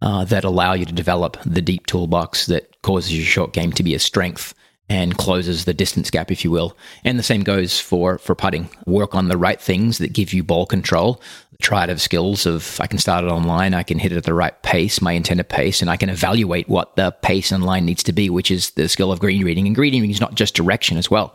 [0.00, 3.82] uh, that allow you to develop the deep toolbox that causes your short game to
[3.82, 4.54] be a strength
[4.88, 6.76] and closes the distance gap, if you will.
[7.04, 8.70] And the same goes for for putting.
[8.86, 11.20] Work on the right things that give you ball control.
[11.60, 14.34] Triad of skills of I can start it online, I can hit it at the
[14.34, 18.04] right pace, my intended pace, and I can evaluate what the pace and line needs
[18.04, 19.66] to be, which is the skill of green reading.
[19.66, 21.34] And green reading is not just direction as well.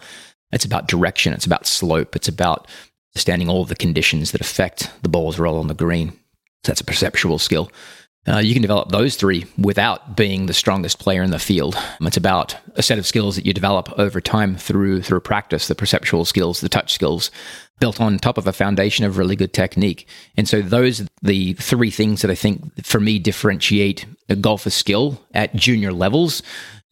[0.53, 1.33] It's about direction.
[1.33, 2.15] It's about slope.
[2.15, 2.67] It's about
[3.13, 6.11] understanding all of the conditions that affect the ball's roll on the green.
[6.63, 7.69] So that's a perceptual skill.
[8.25, 11.77] Uh, you can develop those three without being the strongest player in the field.
[12.01, 15.75] It's about a set of skills that you develop over time through through practice, the
[15.75, 17.31] perceptual skills, the touch skills,
[17.79, 20.07] built on top of a foundation of really good technique.
[20.37, 24.73] And so those are the three things that I think for me differentiate a golfer's
[24.73, 26.41] skill at junior levels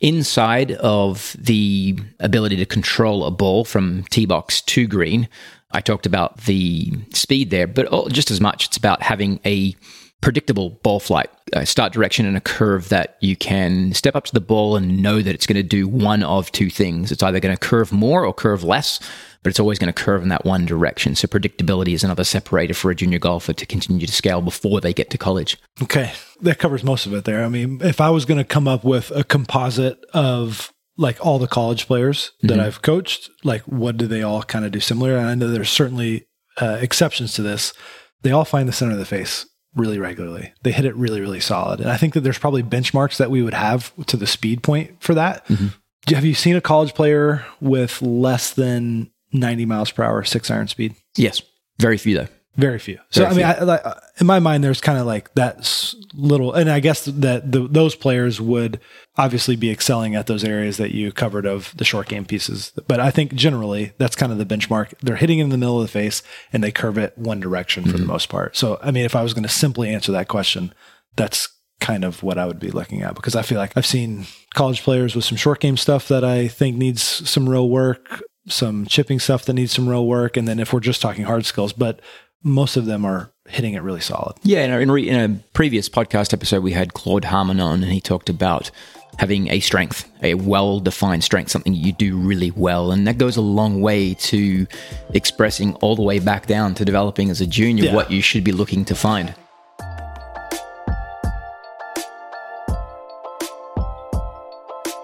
[0.02, 5.30] inside of the ability to control a ball from tee box to green.
[5.72, 9.76] I talked about the speed there, but just as much, it's about having a
[10.22, 14.34] predictable ball flight, a start direction, and a curve that you can step up to
[14.34, 17.12] the ball and know that it's going to do one of two things.
[17.12, 19.00] It's either going to curve more or curve less,
[19.44, 21.16] but it's always going to curve in that one direction.
[21.16, 24.94] So predictability is another separator for a junior golfer to continue to scale before they
[24.94, 25.58] get to college.
[25.82, 26.14] Okay.
[26.42, 27.44] That covers most of it there.
[27.44, 31.40] I mean, if I was going to come up with a composite of like all
[31.40, 32.62] the college players that mm-hmm.
[32.62, 35.18] I've coached, like what do they all kind of do similar?
[35.18, 37.74] And I know there's certainly uh, exceptions to this.
[38.22, 40.54] They all find the center of the face really regularly.
[40.64, 41.80] They hit it really, really solid.
[41.80, 45.02] And I think that there's probably benchmarks that we would have to the speed point
[45.02, 45.46] for that.
[45.48, 45.68] Mm-hmm.
[46.14, 50.68] Have you seen a college player with less than 90 miles per hour six iron
[50.68, 50.96] speed?
[51.16, 51.42] Yes.
[51.80, 52.28] Very few though.
[52.56, 53.00] Very few.
[53.10, 56.54] So Very I mean, I, I, in my mind, there's kind of like that little,
[56.54, 58.80] and I guess that the, those players would
[59.18, 62.74] obviously be excelling at those areas that you covered of the short game pieces.
[62.88, 64.94] But I think generally that's kind of the benchmark.
[65.00, 67.92] They're hitting in the middle of the face and they curve it one direction for
[67.92, 68.00] mm-hmm.
[68.00, 68.58] the most part.
[68.58, 70.74] So I mean, if I was going to simply answer that question,
[71.16, 71.48] that's
[71.80, 74.84] kind of what I would be looking at because I feel like I've seen college
[74.84, 79.20] players with some short game stuff that I think needs some real work, some chipping
[79.20, 82.00] stuff that needs some real work, and then if we're just talking hard skills, but
[82.44, 84.38] most of them are hitting it really solid.
[84.44, 87.84] Yeah, in a, in, re, in a previous podcast episode, we had Claude Harmon on,
[87.84, 88.72] and he talked about
[89.20, 92.92] having a strength, a well defined strength, something you do really well.
[92.92, 94.66] And that goes a long way to
[95.14, 97.96] expressing all the way back down to developing as a junior yeah.
[97.96, 99.36] what you should be looking to find.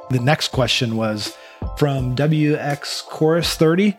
[0.10, 1.36] The next question was
[1.78, 3.98] from WX Chorus 30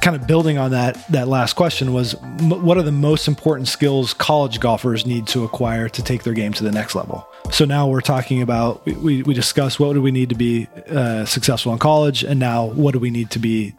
[0.00, 3.68] kind of building on that that last question was m- what are the most important
[3.68, 7.26] skills college golfers need to acquire to take their game to the next level?
[7.50, 11.24] So now we're talking about we, we discussed what do we need to be uh,
[11.24, 13.74] successful in college and now what do we need to be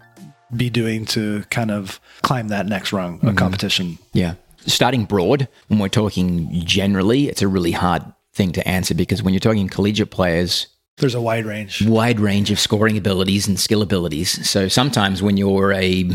[0.56, 3.36] be doing to kind of climb that next rung of mm-hmm.
[3.36, 3.98] competition?
[4.14, 4.36] Yeah.
[4.66, 9.34] Starting broad when we're talking generally it's a really hard thing to answer because when
[9.34, 11.86] you're talking collegiate players there's a wide range.
[11.86, 14.48] Wide range of scoring abilities and skill abilities.
[14.48, 16.10] So sometimes when you're a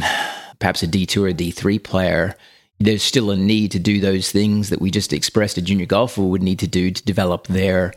[0.59, 2.35] perhaps a D2 or a D3 player,
[2.81, 6.23] there's still a need to do those things that we just expressed a junior golfer
[6.23, 7.93] would need to do to develop their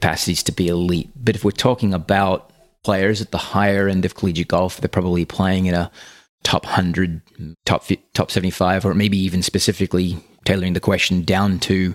[0.00, 1.10] capacities to be elite.
[1.16, 2.50] But if we're talking about
[2.84, 5.90] players at the higher end of collegiate golf, they're probably playing in a
[6.44, 7.22] top 100,
[7.64, 11.94] top top 75 or maybe even specifically tailoring the question down to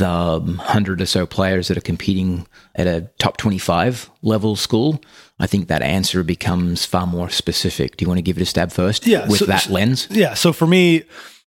[0.00, 5.00] the hundred or so players that are competing at a top 25 level school,
[5.38, 7.96] I think that answer becomes far more specific.
[7.96, 9.06] Do you want to give it a stab first?
[9.06, 9.28] Yeah.
[9.28, 10.08] With so, that lens?
[10.10, 10.34] Yeah.
[10.34, 11.04] So for me,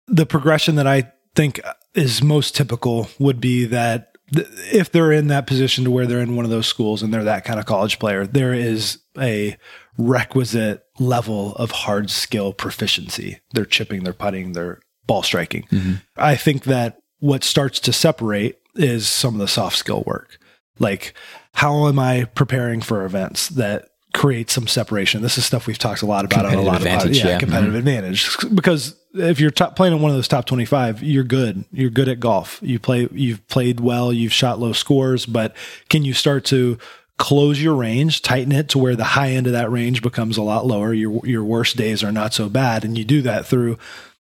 [0.07, 1.61] the progression that I think
[1.95, 4.17] is most typical would be that
[4.73, 7.25] if they're in that position to where they're in one of those schools and they're
[7.25, 9.57] that kind of college player, there is a
[9.97, 13.41] requisite level of hard skill proficiency.
[13.53, 15.65] They're chipping, they're putting, they're ball striking.
[15.73, 15.95] Mm-hmm.
[16.17, 20.39] I think that what starts to separate is some of the soft skill work.
[20.79, 21.15] Like,
[21.55, 25.23] how am I preparing for events that create some separation?
[25.23, 27.71] This is stuff we've talked a lot about on a lot of yeah, yeah, competitive
[27.71, 27.79] mm-hmm.
[27.79, 28.37] advantage.
[28.55, 31.65] Because if you're top, playing in one of those top 25, you're good.
[31.73, 32.61] You're good at golf.
[32.63, 35.57] You play, you've played well, you've shot low scores, but
[35.89, 36.79] can you start to
[37.19, 40.43] close your range, tighten it to where the high end of that range becomes a
[40.43, 40.95] lot lower.
[40.95, 43.77] Your your worst days are not so bad, and you do that through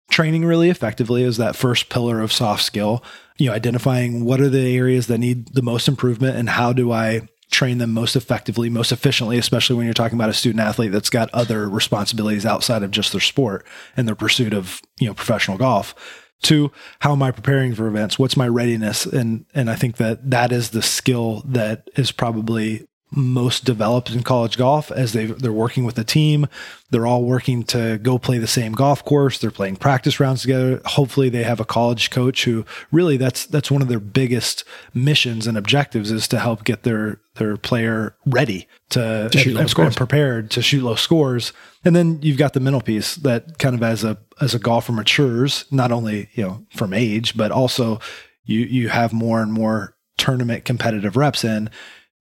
[0.10, 3.04] training really effectively is that first pillar of soft skill
[3.38, 6.92] you know identifying what are the areas that need the most improvement and how do
[6.92, 10.92] i train them most effectively most efficiently especially when you're talking about a student athlete
[10.92, 13.66] that's got other responsibilities outside of just their sport
[13.96, 15.96] and their pursuit of you know professional golf
[16.42, 18.20] Two, how am I preparing for events?
[18.20, 19.06] What's my readiness?
[19.06, 22.86] And and I think that that is the skill that is probably
[23.16, 26.48] most developed in college golf as they they're working with a team.
[26.92, 29.40] They're all working to go play the same golf course.
[29.40, 30.82] They're playing practice rounds together.
[30.86, 35.48] Hopefully, they have a college coach who really that's that's one of their biggest missions
[35.48, 39.96] and objectives is to help get their their player ready to, to shoot and, and
[39.96, 41.54] prepared to shoot low scores.
[41.84, 44.92] And then you've got the mental piece that kind of as a as a golfer
[44.92, 48.00] matures, not only you know from age, but also
[48.44, 51.70] you you have more and more tournament competitive reps in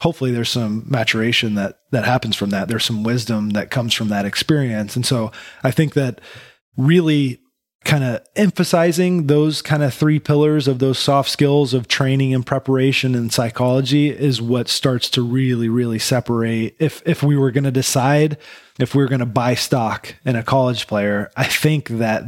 [0.05, 2.69] hopefully there's some maturation that that happens from that.
[2.69, 4.95] There's some wisdom that comes from that experience.
[4.97, 5.33] And so
[5.65, 6.21] i think that
[6.77, 7.41] really
[7.85, 12.45] kind of emphasizing those kind of three pillars of those soft skills of training and
[12.45, 16.77] preparation and psychology is what starts to really really separate.
[16.79, 18.37] If if we were going to decide
[18.79, 22.25] if we were going to buy stock in a college player i think that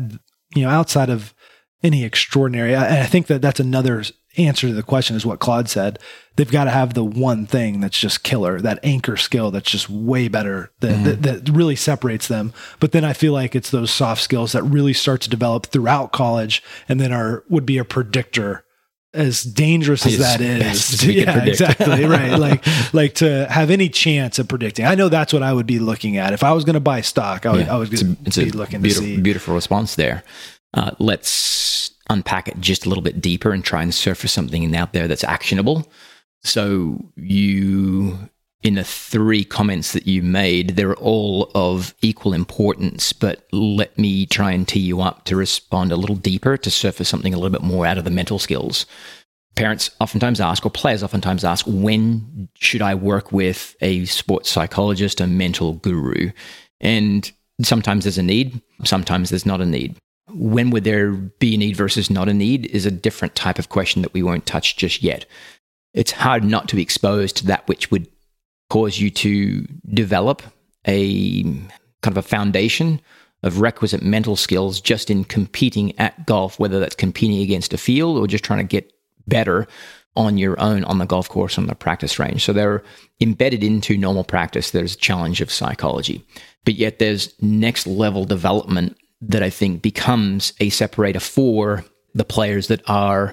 [0.54, 1.34] you know outside of
[1.82, 4.02] any extraordinary I, I think that that's another
[4.38, 5.98] answer to the question is what Claude said.
[6.36, 9.88] They've got to have the one thing that's just killer, that anchor skill that's just
[9.88, 11.04] way better, that, mm-hmm.
[11.22, 12.52] that, that, really separates them.
[12.78, 16.12] But then I feel like it's those soft skills that really start to develop throughout
[16.12, 18.64] college and then are would be a predictor
[19.14, 21.02] as dangerous as that is.
[21.06, 22.04] Yeah, exactly.
[22.06, 22.38] right.
[22.38, 24.84] Like like to have any chance of predicting.
[24.84, 26.32] I know that's what I would be looking at.
[26.32, 28.36] If I was going to buy stock, I would, yeah, I would it's a, it's
[28.36, 29.20] be looking beautiful, to see.
[29.20, 30.22] Beautiful response there.
[30.74, 34.92] Uh, let's unpack it just a little bit deeper and try and surface something out
[34.92, 35.90] there that's actionable.
[36.42, 38.18] So you
[38.62, 44.26] in the three comments that you made, they're all of equal importance, but let me
[44.26, 47.56] try and tee you up to respond a little deeper to surface something a little
[47.56, 48.86] bit more out of the mental skills.
[49.54, 55.20] Parents oftentimes ask, or players oftentimes ask, when should I work with a sports psychologist,
[55.20, 56.32] a mental guru?
[56.80, 57.30] And
[57.62, 59.96] sometimes there's a need, sometimes there's not a need
[60.28, 63.68] when would there be a need versus not a need is a different type of
[63.68, 65.24] question that we won't touch just yet.
[65.94, 68.08] It's hard not to be exposed to that which would
[68.68, 70.42] cause you to develop
[70.86, 71.70] a kind
[72.06, 73.00] of a foundation
[73.42, 78.18] of requisite mental skills just in competing at golf, whether that's competing against a field
[78.18, 78.92] or just trying to get
[79.26, 79.66] better
[80.16, 82.44] on your own on the golf course on the practice range.
[82.44, 82.82] So they're
[83.20, 84.70] embedded into normal practice.
[84.70, 86.24] There's a challenge of psychology,
[86.64, 92.68] but yet there's next level development that I think becomes a separator for the players
[92.68, 93.32] that are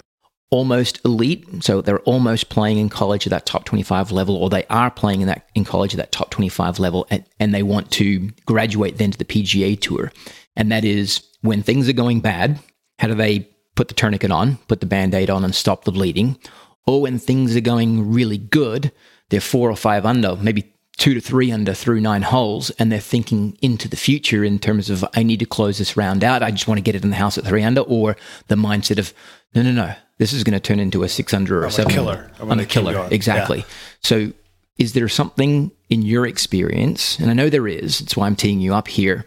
[0.50, 1.64] almost elite.
[1.64, 5.22] So they're almost playing in college at that top 25 level, or they are playing
[5.22, 8.98] in that in college at that top 25 level, and, and they want to graduate
[8.98, 10.12] then to the PGA Tour.
[10.56, 12.60] And that is when things are going bad,
[13.00, 15.92] how do they put the tourniquet on, put the band aid on, and stop the
[15.92, 16.38] bleeding?
[16.86, 18.92] Or when things are going really good,
[19.30, 23.00] they're four or five under, maybe two to three under through nine holes, and they're
[23.00, 26.44] thinking into the future in terms of, I need to close this round out.
[26.44, 28.16] I just want to get it in the house at three under, or
[28.48, 29.14] the mindset of,
[29.56, 31.72] no, no, no, this is going to turn into a six under or I'm a
[31.72, 31.92] seven.
[31.92, 32.32] A killer.
[32.40, 33.08] I'm, I'm a killer.
[33.12, 33.60] Exactly.
[33.60, 33.66] Yeah.
[34.02, 34.34] So,
[34.78, 38.60] is there something in your experience, and I know there is, that's why I'm teeing
[38.60, 39.26] you up here,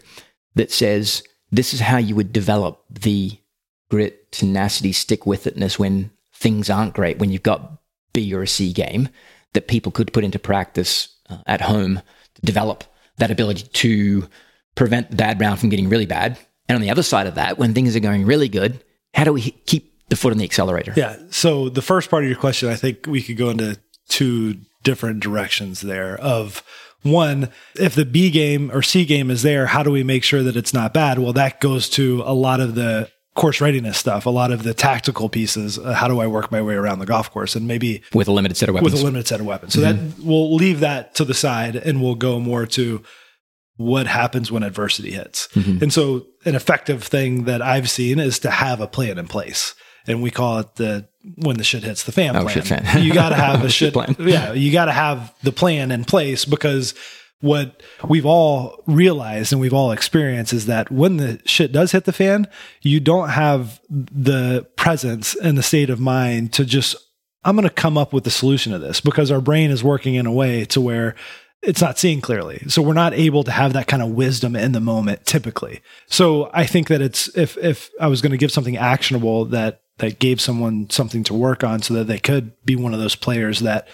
[0.55, 3.31] that says this is how you would develop the
[3.89, 8.47] grit, tenacity, stick with itness when things aren't great, when you've got B or a
[8.47, 9.09] C game
[9.53, 12.01] that people could put into practice uh, at home
[12.35, 12.83] to develop
[13.17, 14.27] that ability to
[14.75, 16.37] prevent the bad round from getting really bad.
[16.69, 19.33] And on the other side of that, when things are going really good, how do
[19.33, 20.93] we keep the foot on the accelerator?
[20.95, 21.17] Yeah.
[21.29, 25.19] So the first part of your question, I think we could go into two different
[25.19, 26.63] directions there of
[27.03, 30.43] one, if the B game or C game is there, how do we make sure
[30.43, 31.19] that it's not bad?
[31.19, 34.73] Well, that goes to a lot of the course readiness stuff, a lot of the
[34.73, 35.79] tactical pieces.
[35.79, 37.55] Uh, how do I work my way around the golf course?
[37.55, 38.91] And maybe with a limited set of weapons.
[38.91, 39.73] With a limited set of weapons.
[39.73, 40.09] So mm-hmm.
[40.09, 43.01] that we'll leave that to the side and we'll go more to
[43.77, 45.47] what happens when adversity hits.
[45.53, 45.83] Mm-hmm.
[45.83, 49.75] And so an effective thing that I've seen is to have a plan in place.
[50.07, 52.53] And we call it the when the shit hits the fan oh, plan.
[52.53, 53.03] Shit fan.
[53.03, 54.15] you got to have a shit plan.
[54.19, 56.95] Yeah, you got to have the plan in place because
[57.41, 62.05] what we've all realized and we've all experienced is that when the shit does hit
[62.05, 62.47] the fan,
[62.81, 66.95] you don't have the presence and the state of mind to just,
[67.43, 70.15] I'm going to come up with the solution to this because our brain is working
[70.15, 71.15] in a way to where
[71.61, 72.63] it's not seeing clearly.
[72.67, 75.81] So we're not able to have that kind of wisdom in the moment typically.
[76.07, 79.81] So I think that it's, if, if I was going to give something actionable that,
[79.99, 83.15] that gave someone something to work on so that they could be one of those
[83.15, 83.87] players that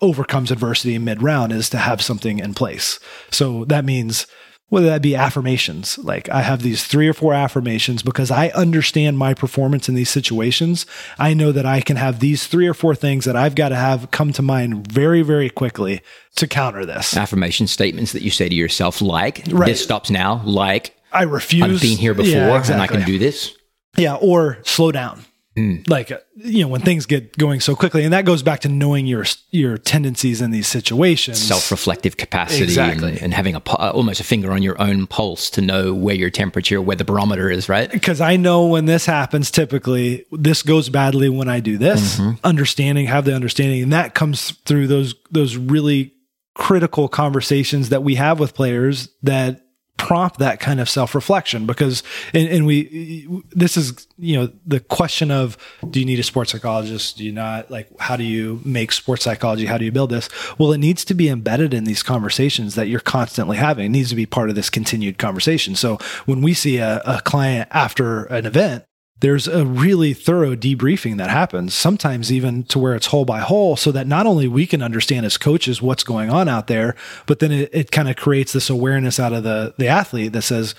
[0.00, 3.00] overcomes adversity in mid round is to have something in place.
[3.30, 4.26] So that means
[4.68, 9.16] whether that be affirmations, like I have these three or four affirmations because I understand
[9.16, 10.86] my performance in these situations.
[11.18, 13.76] I know that I can have these three or four things that I've got to
[13.76, 16.00] have come to mind very, very quickly
[16.36, 17.16] to counter this.
[17.16, 19.66] Affirmation statements that you say to yourself, like, right.
[19.66, 21.62] this stops now, like, I refuse.
[21.62, 22.74] I've been here before yeah, exactly.
[22.74, 23.56] and I can do this.
[23.96, 25.24] Yeah, or slow down.
[25.56, 25.88] Mm.
[25.88, 29.06] Like you know when things get going so quickly, and that goes back to knowing
[29.06, 33.12] your your tendencies in these situations, self-reflective capacity, exactly.
[33.12, 36.14] and, and having a uh, almost a finger on your own pulse to know where
[36.14, 37.90] your temperature, where the barometer is, right?
[37.90, 42.18] Because I know when this happens, typically this goes badly when I do this.
[42.18, 42.44] Mm-hmm.
[42.44, 46.12] Understanding, have the understanding, and that comes through those those really
[46.54, 49.65] critical conversations that we have with players that
[49.96, 54.80] prompt that kind of self reflection because, and, and, we, this is, you know, the
[54.80, 55.56] question of
[55.90, 57.16] do you need a sports psychologist?
[57.18, 57.70] Do you not?
[57.70, 59.66] Like, how do you make sports psychology?
[59.66, 60.28] How do you build this?
[60.58, 63.86] Well, it needs to be embedded in these conversations that you're constantly having.
[63.86, 65.74] It needs to be part of this continued conversation.
[65.74, 68.84] So when we see a, a client after an event,
[69.20, 73.76] there's a really thorough debriefing that happens, sometimes even to where it's hole by hole,
[73.76, 76.94] so that not only we can understand as coaches what's going on out there,
[77.26, 80.42] but then it, it kind of creates this awareness out of the, the athlete that
[80.42, 80.74] says,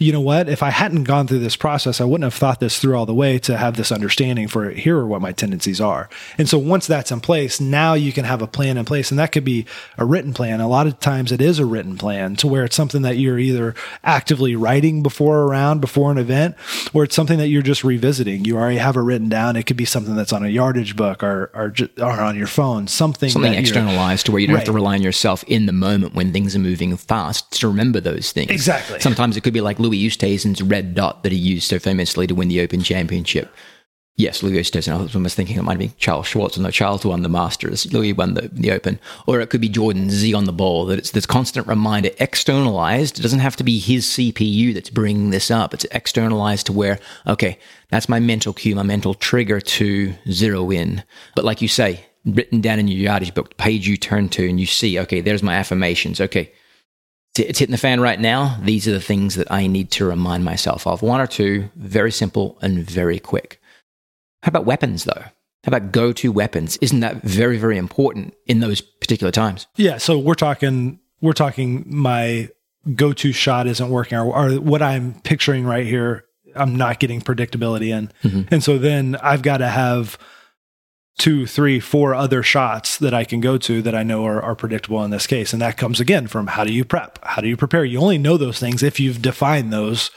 [0.00, 0.48] you know what?
[0.48, 3.14] If I hadn't gone through this process, I wouldn't have thought this through all the
[3.14, 6.08] way to have this understanding for here are what my tendencies are.
[6.38, 9.10] And so once that's in place, now you can have a plan in place.
[9.10, 9.66] And that could be
[9.98, 10.60] a written plan.
[10.60, 13.38] A lot of times it is a written plan to where it's something that you're
[13.38, 16.56] either actively writing before a round, before an event,
[16.94, 18.44] or it's something that you're just revisiting.
[18.44, 19.56] You already have it written down.
[19.56, 22.86] It could be something that's on a yardage book or, or, or on your phone,
[22.86, 24.60] something, something externalized to where you don't right.
[24.60, 28.00] have to rely on yourself in the moment when things are moving fast to remember
[28.00, 28.50] those things.
[28.50, 28.98] Exactly.
[29.00, 32.34] Sometimes it could be like Louis Oosthuizen's red dot that he used so famously to
[32.34, 33.52] win the Open Championship.
[34.16, 34.92] Yes, Louis Oosthuizen.
[34.92, 36.58] I was almost thinking it might be Charles Schwartzel.
[36.58, 37.92] No, Charles won the Masters.
[37.92, 39.00] Louis won the, the Open.
[39.26, 40.86] Or it could be Jordan Z on the ball.
[40.86, 43.18] That it's this constant reminder, externalized.
[43.18, 45.74] It doesn't have to be his CPU that's bringing this up.
[45.74, 51.02] It's externalized to where, okay, that's my mental cue, my mental trigger to zero in.
[51.34, 54.60] But like you say, written down in your yardage book, page you turn to, and
[54.60, 56.20] you see, okay, there's my affirmations.
[56.20, 56.52] Okay,
[57.38, 58.58] it's hitting the fan right now.
[58.62, 61.02] These are the things that I need to remind myself of.
[61.02, 63.60] One or two, very simple and very quick.
[64.42, 65.24] How about weapons, though?
[65.64, 66.78] How about go to weapons?
[66.78, 69.66] Isn't that very, very important in those particular times?
[69.76, 69.98] Yeah.
[69.98, 72.48] So we're talking, we're talking my
[72.94, 76.24] go to shot isn't working, or, or, what I'm picturing right here,
[76.56, 78.10] I'm not getting predictability in.
[78.24, 78.54] Mm-hmm.
[78.54, 80.18] And so then I've got to have
[81.18, 84.54] two, three, four other shots that I can go to that I know are, are
[84.54, 85.52] predictable in this case.
[85.52, 87.18] And that comes again from how do you prep?
[87.22, 87.84] How do you prepare?
[87.84, 90.10] You only know those things if you've defined those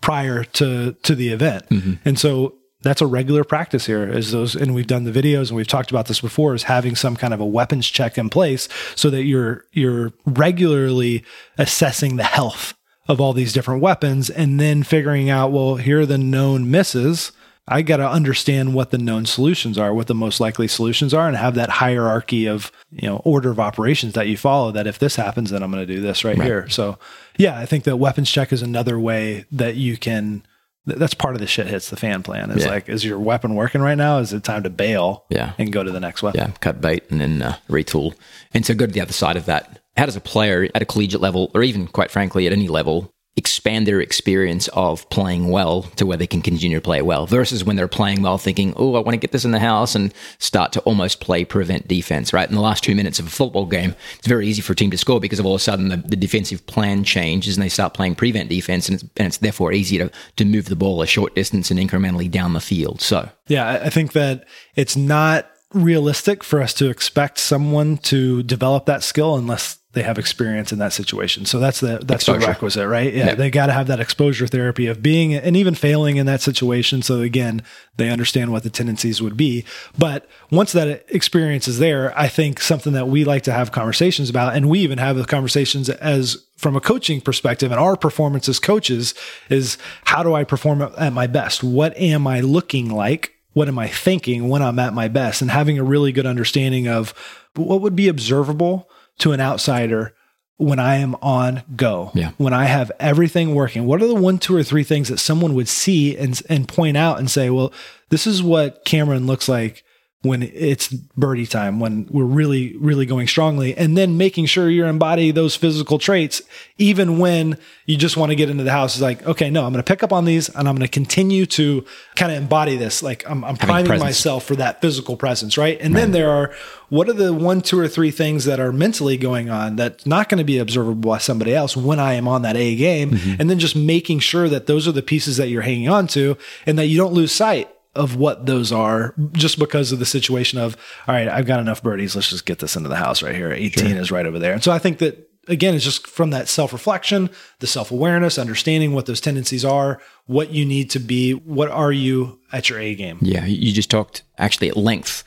[0.00, 1.68] prior to to the event.
[1.68, 1.94] Mm-hmm.
[2.04, 5.56] And so that's a regular practice here is those and we've done the videos and
[5.56, 8.68] we've talked about this before is having some kind of a weapons check in place
[8.94, 11.24] so that you're you're regularly
[11.56, 12.74] assessing the health
[13.08, 17.32] of all these different weapons and then figuring out well here are the known misses
[17.68, 21.28] I got to understand what the known solutions are, what the most likely solutions are,
[21.28, 24.72] and have that hierarchy of you know order of operations that you follow.
[24.72, 26.68] That if this happens, then I'm going to do this right, right, here.
[26.68, 26.98] So
[27.36, 30.44] yeah, I think that weapons check is another way that you can.
[30.86, 32.50] That's part of the shit hits the fan plan.
[32.50, 32.70] Is yeah.
[32.70, 34.18] like, is your weapon working right now?
[34.18, 35.26] Is it time to bail?
[35.28, 36.40] Yeah, and go to the next weapon.
[36.40, 38.14] Yeah, cut bait and then uh, retool.
[38.54, 39.80] And so go to the other side of that.
[39.98, 43.12] How does a player at a collegiate level, or even quite frankly at any level,
[43.38, 47.64] expand their experience of playing well to where they can continue to play well versus
[47.64, 50.12] when they're playing well thinking, oh, I want to get this in the house and
[50.38, 52.48] start to almost play prevent defense, right?
[52.48, 54.90] In the last two minutes of a football game, it's very easy for a team
[54.90, 57.68] to score because of all of a sudden the, the defensive plan changes and they
[57.68, 61.00] start playing prevent defense and it's, and it's therefore easier to, to move the ball
[61.00, 63.00] a short distance and incrementally down the field.
[63.00, 68.86] So, yeah, I think that it's not realistic for us to expect someone to develop
[68.86, 71.44] that skill unless they have experience in that situation.
[71.44, 72.40] So that's the that's exposure.
[72.40, 73.12] the requisite, right?
[73.12, 76.40] Yeah, they got to have that exposure therapy of being and even failing in that
[76.40, 77.02] situation.
[77.02, 77.62] So again,
[77.96, 79.64] they understand what the tendencies would be.
[79.96, 84.28] But once that experience is there, I think something that we like to have conversations
[84.30, 88.48] about, and we even have the conversations as from a coaching perspective and our performance
[88.48, 89.14] as coaches
[89.48, 91.64] is how do I perform at my best?
[91.64, 93.37] What am I looking like?
[93.52, 95.42] What am I thinking when I'm at my best?
[95.42, 97.14] And having a really good understanding of
[97.54, 98.88] what would be observable
[99.18, 100.14] to an outsider
[100.58, 102.32] when I am on go, yeah.
[102.36, 103.86] when I have everything working?
[103.86, 106.96] What are the one, two, or three things that someone would see and and point
[106.96, 107.72] out and say, well,
[108.10, 109.84] this is what Cameron looks like
[110.22, 114.88] when it's birdie time, when we're really, really going strongly, and then making sure you're
[114.88, 116.42] embodying those physical traits,
[116.76, 117.56] even when
[117.86, 118.96] you just want to get into the house.
[118.96, 120.92] Is like, okay, no, I'm going to pick up on these and I'm going to
[120.92, 121.84] continue to
[122.16, 123.00] kind of embody this.
[123.00, 125.80] Like I'm, I'm priming myself for that physical presence, right?
[125.80, 126.00] And right.
[126.00, 126.52] then there are
[126.88, 130.28] what are the one, two, or three things that are mentally going on that's not
[130.28, 133.40] going to be observable by somebody else when I am on that A game, mm-hmm.
[133.40, 136.36] and then just making sure that those are the pieces that you're hanging on to,
[136.66, 140.58] and that you don't lose sight of what those are just because of the situation
[140.58, 140.76] of
[141.06, 143.52] all right i've got enough birdies let's just get this into the house right here.
[143.52, 143.98] 18 sure.
[143.98, 144.52] is right over there.
[144.52, 147.28] And so i think that again it's just from that self-reflection
[147.58, 152.38] the self-awareness understanding what those tendencies are what you need to be what are you
[152.52, 153.18] at your a game?
[153.20, 155.24] Yeah you just talked actually at length.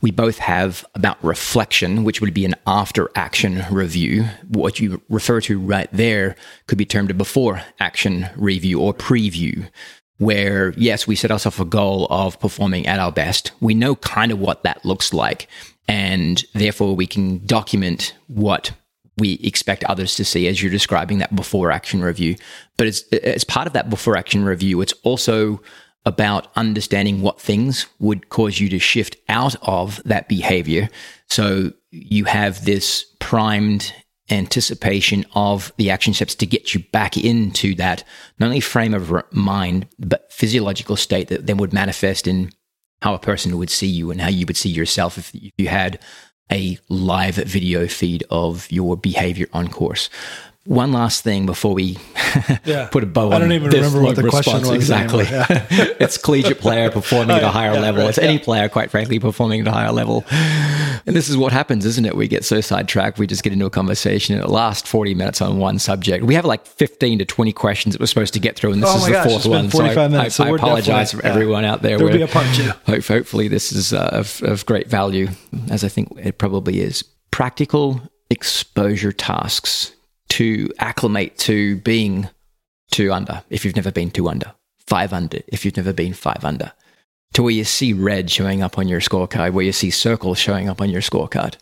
[0.00, 4.24] We both have about reflection, which would be an after action review.
[4.48, 9.66] What you refer to right there could be termed a before action review or preview
[10.18, 13.52] where, yes, we set ourselves a goal of performing at our best.
[13.60, 15.48] We know kind of what that looks like.
[15.88, 18.72] And therefore, we can document what
[19.16, 22.36] we expect others to see as you're describing that before action review.
[22.76, 25.60] But as, as part of that before action review, it's also
[26.06, 30.88] about understanding what things would cause you to shift out of that behavior.
[31.28, 33.92] So you have this primed
[34.30, 38.02] anticipation of the action steps to get you back into that
[38.38, 42.50] not only frame of mind but physiological state that then would manifest in
[43.02, 45.98] how a person would see you and how you would see yourself if you had
[46.50, 50.08] a live video feed of your behavior on course
[50.66, 51.98] one last thing before we
[52.64, 52.88] yeah.
[52.90, 53.30] put a bow on.
[53.30, 54.46] This I don't even remember what the response.
[54.46, 54.76] question was.
[54.76, 55.24] Exactly.
[55.24, 55.46] Yeah.
[56.00, 58.02] it's collegiate player performing at a higher yeah, level.
[58.02, 60.24] Right, it's any player, quite frankly, performing at a higher level.
[60.30, 62.16] And this is what happens, isn't it?
[62.16, 65.42] We get so sidetracked, we just get into a conversation and it lasts 40 minutes
[65.42, 66.24] on one subject.
[66.24, 68.90] We have like 15 to 20 questions that we're supposed to get through, and this
[68.90, 69.68] oh is the gosh, fourth one.
[69.68, 71.98] 45 so minutes, I, so I apologize for everyone out there.
[71.98, 72.70] There'll be a part two.
[72.86, 75.28] Hope, hopefully, this is uh, of, of great value,
[75.70, 77.02] as I think it probably is.
[77.30, 78.00] Practical
[78.30, 79.94] exposure tasks
[80.30, 82.28] to acclimate to being
[82.90, 84.52] two under if you've never been two under,
[84.86, 86.72] five under if you've never been five under,
[87.34, 90.68] to where you see red showing up on your scorecard, where you see circles showing
[90.68, 91.56] up on your scorecard.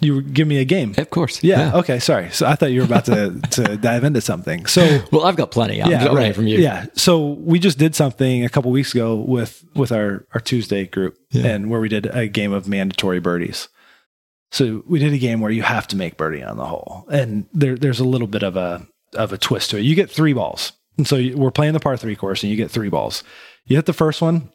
[0.00, 1.42] You give me a game, of course.
[1.42, 1.70] Yeah.
[1.70, 1.76] yeah.
[1.78, 1.98] Okay.
[2.00, 2.28] Sorry.
[2.30, 4.66] So I thought you were about to to dive into something.
[4.66, 5.80] So well, I've got plenty.
[5.80, 6.34] I'm yeah, right.
[6.34, 6.58] from you.
[6.58, 6.86] Yeah.
[6.94, 11.16] So we just did something a couple weeks ago with with our our Tuesday group,
[11.30, 11.46] yeah.
[11.46, 13.68] and where we did a game of mandatory birdies.
[14.54, 17.48] So we did a game where you have to make birdie on the hole, and
[17.52, 19.82] there, there's a little bit of a of a twist to it.
[19.82, 22.70] You get three balls, and so we're playing the par three course, and you get
[22.70, 23.24] three balls.
[23.66, 24.52] You hit the first one,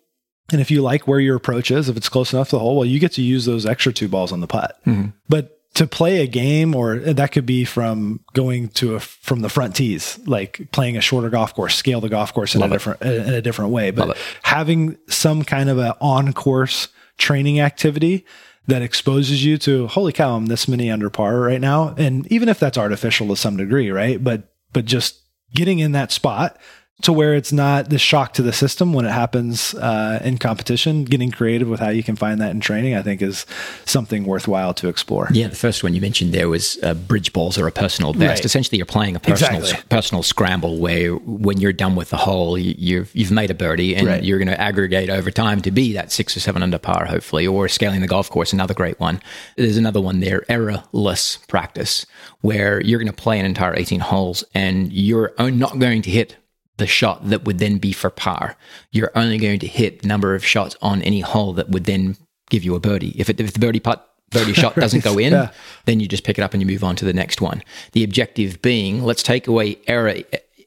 [0.53, 2.77] and if you like where your approach is, if it's close enough to the hole,
[2.77, 4.79] well, you get to use those extra two balls on the putt.
[4.85, 5.09] Mm-hmm.
[5.27, 9.49] But to play a game, or that could be from going to a from the
[9.49, 12.75] front tees, like playing a shorter golf course, scale the golf course in Love a
[12.75, 13.27] different it.
[13.27, 13.91] in a different way.
[13.91, 16.87] But having some kind of an on course
[17.17, 18.25] training activity
[18.69, 21.93] that exposes you to holy cow i'm this many under par right now.
[21.97, 24.23] And even if that's artificial to some degree right?
[24.23, 24.43] But
[24.73, 25.21] but just
[25.53, 26.57] getting in that spot
[27.01, 31.05] to where it's not the shock to the system when it happens uh, in competition.
[31.05, 33.45] Getting creative with how you can find that in training, I think, is
[33.85, 35.29] something worthwhile to explore.
[35.31, 38.39] Yeah, the first one you mentioned there was uh, bridge balls or a personal best.
[38.39, 38.45] Right.
[38.45, 39.87] Essentially, you're playing a personal exactly.
[39.89, 43.95] personal scramble where when you're done with the hole, you, have you've made a birdie
[43.95, 44.23] and right.
[44.23, 47.47] you're going to aggregate over time to be that six or seven under par, hopefully,
[47.47, 48.51] or scaling the golf course.
[48.51, 49.21] Another great one.
[49.55, 52.05] There's another one there, errorless practice,
[52.41, 56.35] where you're going to play an entire 18 holes and you're not going to hit
[56.79, 58.55] the shot that would then be for par.
[58.91, 62.17] You're only going to hit the number of shots on any hole that would then
[62.49, 63.13] give you a birdie.
[63.19, 65.51] If, it, if the birdie putt birdie shot doesn't go in, yeah.
[65.85, 67.63] then you just pick it up and you move on to the next one.
[67.91, 70.15] The objective being, let's take away error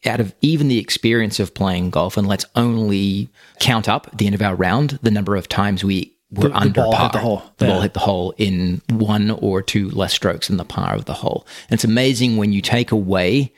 [0.05, 3.29] out of even the experience of playing golf and let's only
[3.61, 6.57] count up at the end of our round the number of times we were the,
[6.57, 7.03] under the ball par.
[7.03, 7.43] Hit the hole.
[7.59, 7.73] The yeah.
[7.73, 11.15] ball hit the hole in one or two less strokes than the par of the
[11.15, 11.47] hole.
[11.69, 13.53] And it's amazing when you take away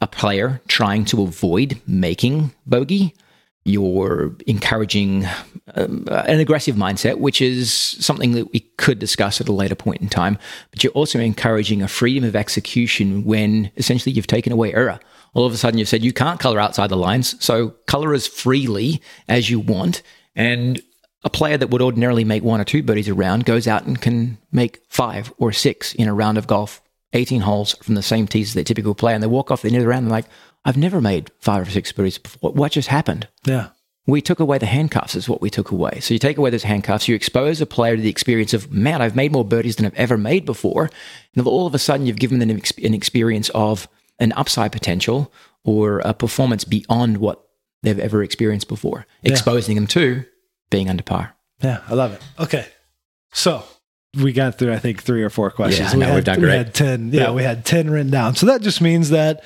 [0.00, 3.14] a player trying to avoid making bogey.
[3.64, 5.26] You're encouraging
[5.74, 10.00] um, an aggressive mindset, which is something that we could discuss at a later point
[10.00, 10.38] in time.
[10.70, 14.98] But you're also encouraging a freedom of execution when essentially you've taken away error.
[15.34, 18.26] All of a sudden, you've said you can't color outside the lines, so color as
[18.26, 20.02] freely as you want.
[20.34, 20.80] And
[21.22, 24.00] a player that would ordinarily make one or two birdies a round goes out and
[24.00, 26.80] can make five or six in a round of golf
[27.12, 29.68] 18 holes from the same tees as they typically play, and they walk off the
[29.68, 30.26] end of the round and like,
[30.64, 32.52] I've never made five or six birdies before.
[32.52, 33.28] What just happened?
[33.44, 33.68] Yeah.
[34.06, 36.00] We took away the handcuffs, is what we took away.
[36.00, 39.02] So you take away those handcuffs, you expose a player to the experience of, man,
[39.02, 40.90] I've made more birdies than I've ever made before.
[41.34, 43.88] And all of a sudden, you've given them an experience of
[44.18, 45.32] an upside potential
[45.64, 47.44] or a performance beyond what
[47.82, 49.32] they've ever experienced before, yeah.
[49.32, 50.24] exposing them to
[50.70, 51.34] being under par.
[51.62, 52.22] Yeah, I love it.
[52.38, 52.66] Okay.
[53.32, 53.64] So
[54.16, 55.92] we got through, I think, three or four questions.
[55.92, 56.50] Yeah, we, had, we've done great.
[56.50, 57.12] we had 10.
[57.12, 58.34] Yeah, yeah, we had 10 written down.
[58.34, 59.44] So that just means that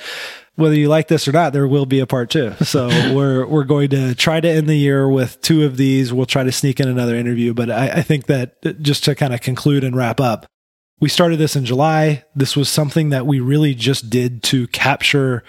[0.56, 2.54] whether you like this or not, there will be a part two.
[2.62, 6.12] So we're, we're going to try to end the year with two of these.
[6.12, 7.52] We'll try to sneak in another interview.
[7.52, 10.46] But I, I think that just to kind of conclude and wrap up,
[11.00, 12.24] we started this in July.
[12.34, 15.42] This was something that we really just did to capture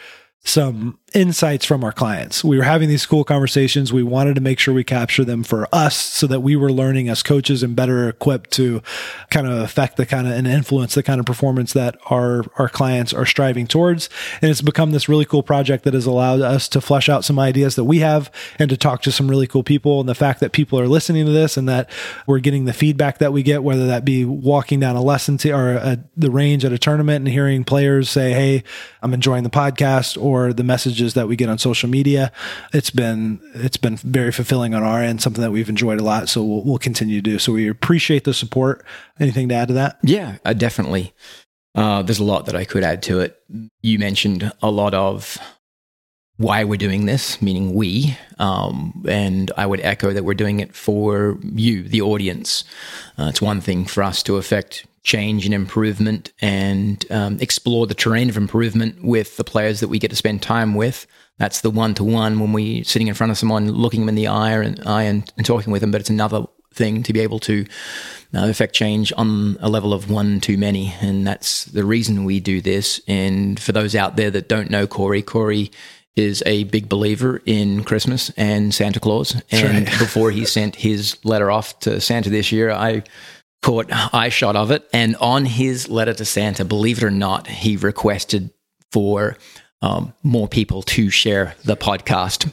[0.44, 2.44] some insights from our clients.
[2.44, 3.94] We were having these cool conversations.
[3.94, 7.08] We wanted to make sure we capture them for us so that we were learning
[7.08, 8.82] as coaches and better equipped to
[9.30, 12.68] kind of affect the kind of and influence the kind of performance that our our
[12.68, 14.10] clients are striving towards.
[14.42, 17.40] And it's become this really cool project that has allowed us to flesh out some
[17.40, 20.02] ideas that we have and to talk to some really cool people.
[20.02, 21.90] And the fact that people are listening to this and that
[22.28, 25.52] we're getting the feedback that we get, whether that be walking down a lesson to,
[25.52, 28.64] or a, the range at a tournament and hearing players say, "Hey,
[29.02, 32.32] I'm enjoying the podcast," or the messages messages that we get on social media.
[32.74, 36.30] It's been it's been very fulfilling on our end, something that we've enjoyed a lot.
[36.30, 37.40] So we'll, we'll continue to do.
[37.40, 38.86] So we appreciate the support.
[39.20, 39.98] Anything to add to that?
[40.04, 41.14] Yeah, definitely.
[41.76, 43.38] Uh, there's a lot that I could add to it.
[43.82, 45.38] You mentioned a lot of
[46.38, 48.18] why we're doing this, meaning we.
[48.40, 52.64] Um, and I would echo that we're doing it for you, the audience.
[53.18, 57.94] Uh, it's one thing for us to affect change and improvement and um, explore the
[57.94, 61.06] terrain of improvement with the players that we get to spend time with.
[61.38, 64.10] That's the one to one when we are sitting in front of someone, looking them
[64.10, 65.92] in the eye and eye and, and talking with them.
[65.92, 67.66] But it's another thing to be able to
[68.34, 72.40] uh, affect change on a level of one too many, and that's the reason we
[72.40, 73.00] do this.
[73.08, 75.72] And for those out there that don't know Corey, Corey
[76.16, 79.40] is a big believer in Christmas and Santa Claus.
[79.52, 80.00] And right.
[80.00, 83.04] before he sent his letter off to Santa this year, I
[83.66, 84.88] caught eye shot of it.
[84.94, 88.52] And on his letter to Santa, believe it or not, he requested
[88.92, 89.38] for
[89.82, 92.52] um, more people to share the podcast.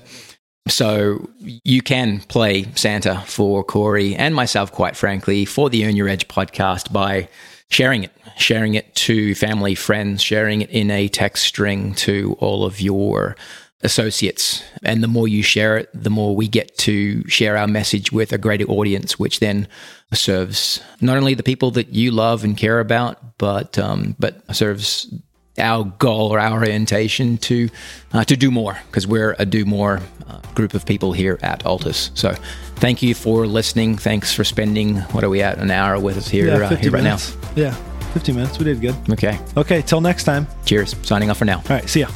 [0.68, 6.08] So you can play Santa for Corey and myself, quite frankly, for the Earn Your
[6.08, 7.28] Edge podcast by
[7.70, 12.64] sharing it, sharing it to family, friends, sharing it in a text string to all
[12.64, 13.36] of your
[13.82, 14.62] associates.
[14.82, 18.32] And the more you share it, the more we get to share our message with
[18.32, 19.68] a greater audience, which then
[20.12, 25.12] serves not only the people that you love and care about, but um, but serves
[25.58, 27.68] our goal or our orientation to
[28.12, 31.64] uh, to do more because we're a do more uh, group of people here at
[31.64, 32.16] Altus.
[32.16, 32.34] So
[32.76, 33.96] thank you for listening.
[33.96, 36.90] Thanks for spending what are we at an hour with us here, yeah, uh, here
[36.90, 37.18] right now.
[37.54, 37.74] Yeah,
[38.12, 38.58] 15 minutes.
[38.58, 38.94] We did good.
[39.10, 39.38] Okay.
[39.56, 39.82] Okay.
[39.82, 40.46] Till next time.
[40.64, 40.96] Cheers.
[41.02, 41.58] Signing off for now.
[41.58, 41.88] All right.
[41.88, 42.08] See ya.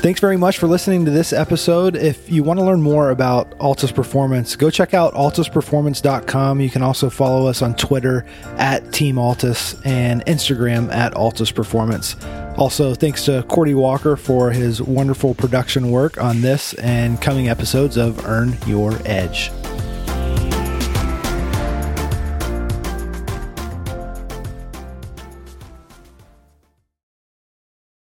[0.00, 1.96] Thanks very much for listening to this episode.
[1.96, 6.60] If you want to learn more about Altus Performance, go check out altusperformance.com.
[6.60, 8.24] You can also follow us on Twitter
[8.58, 12.14] at Team Altus and Instagram at Altus Performance.
[12.56, 17.96] Also, thanks to Cordy Walker for his wonderful production work on this and coming episodes
[17.96, 19.50] of Earn Your Edge.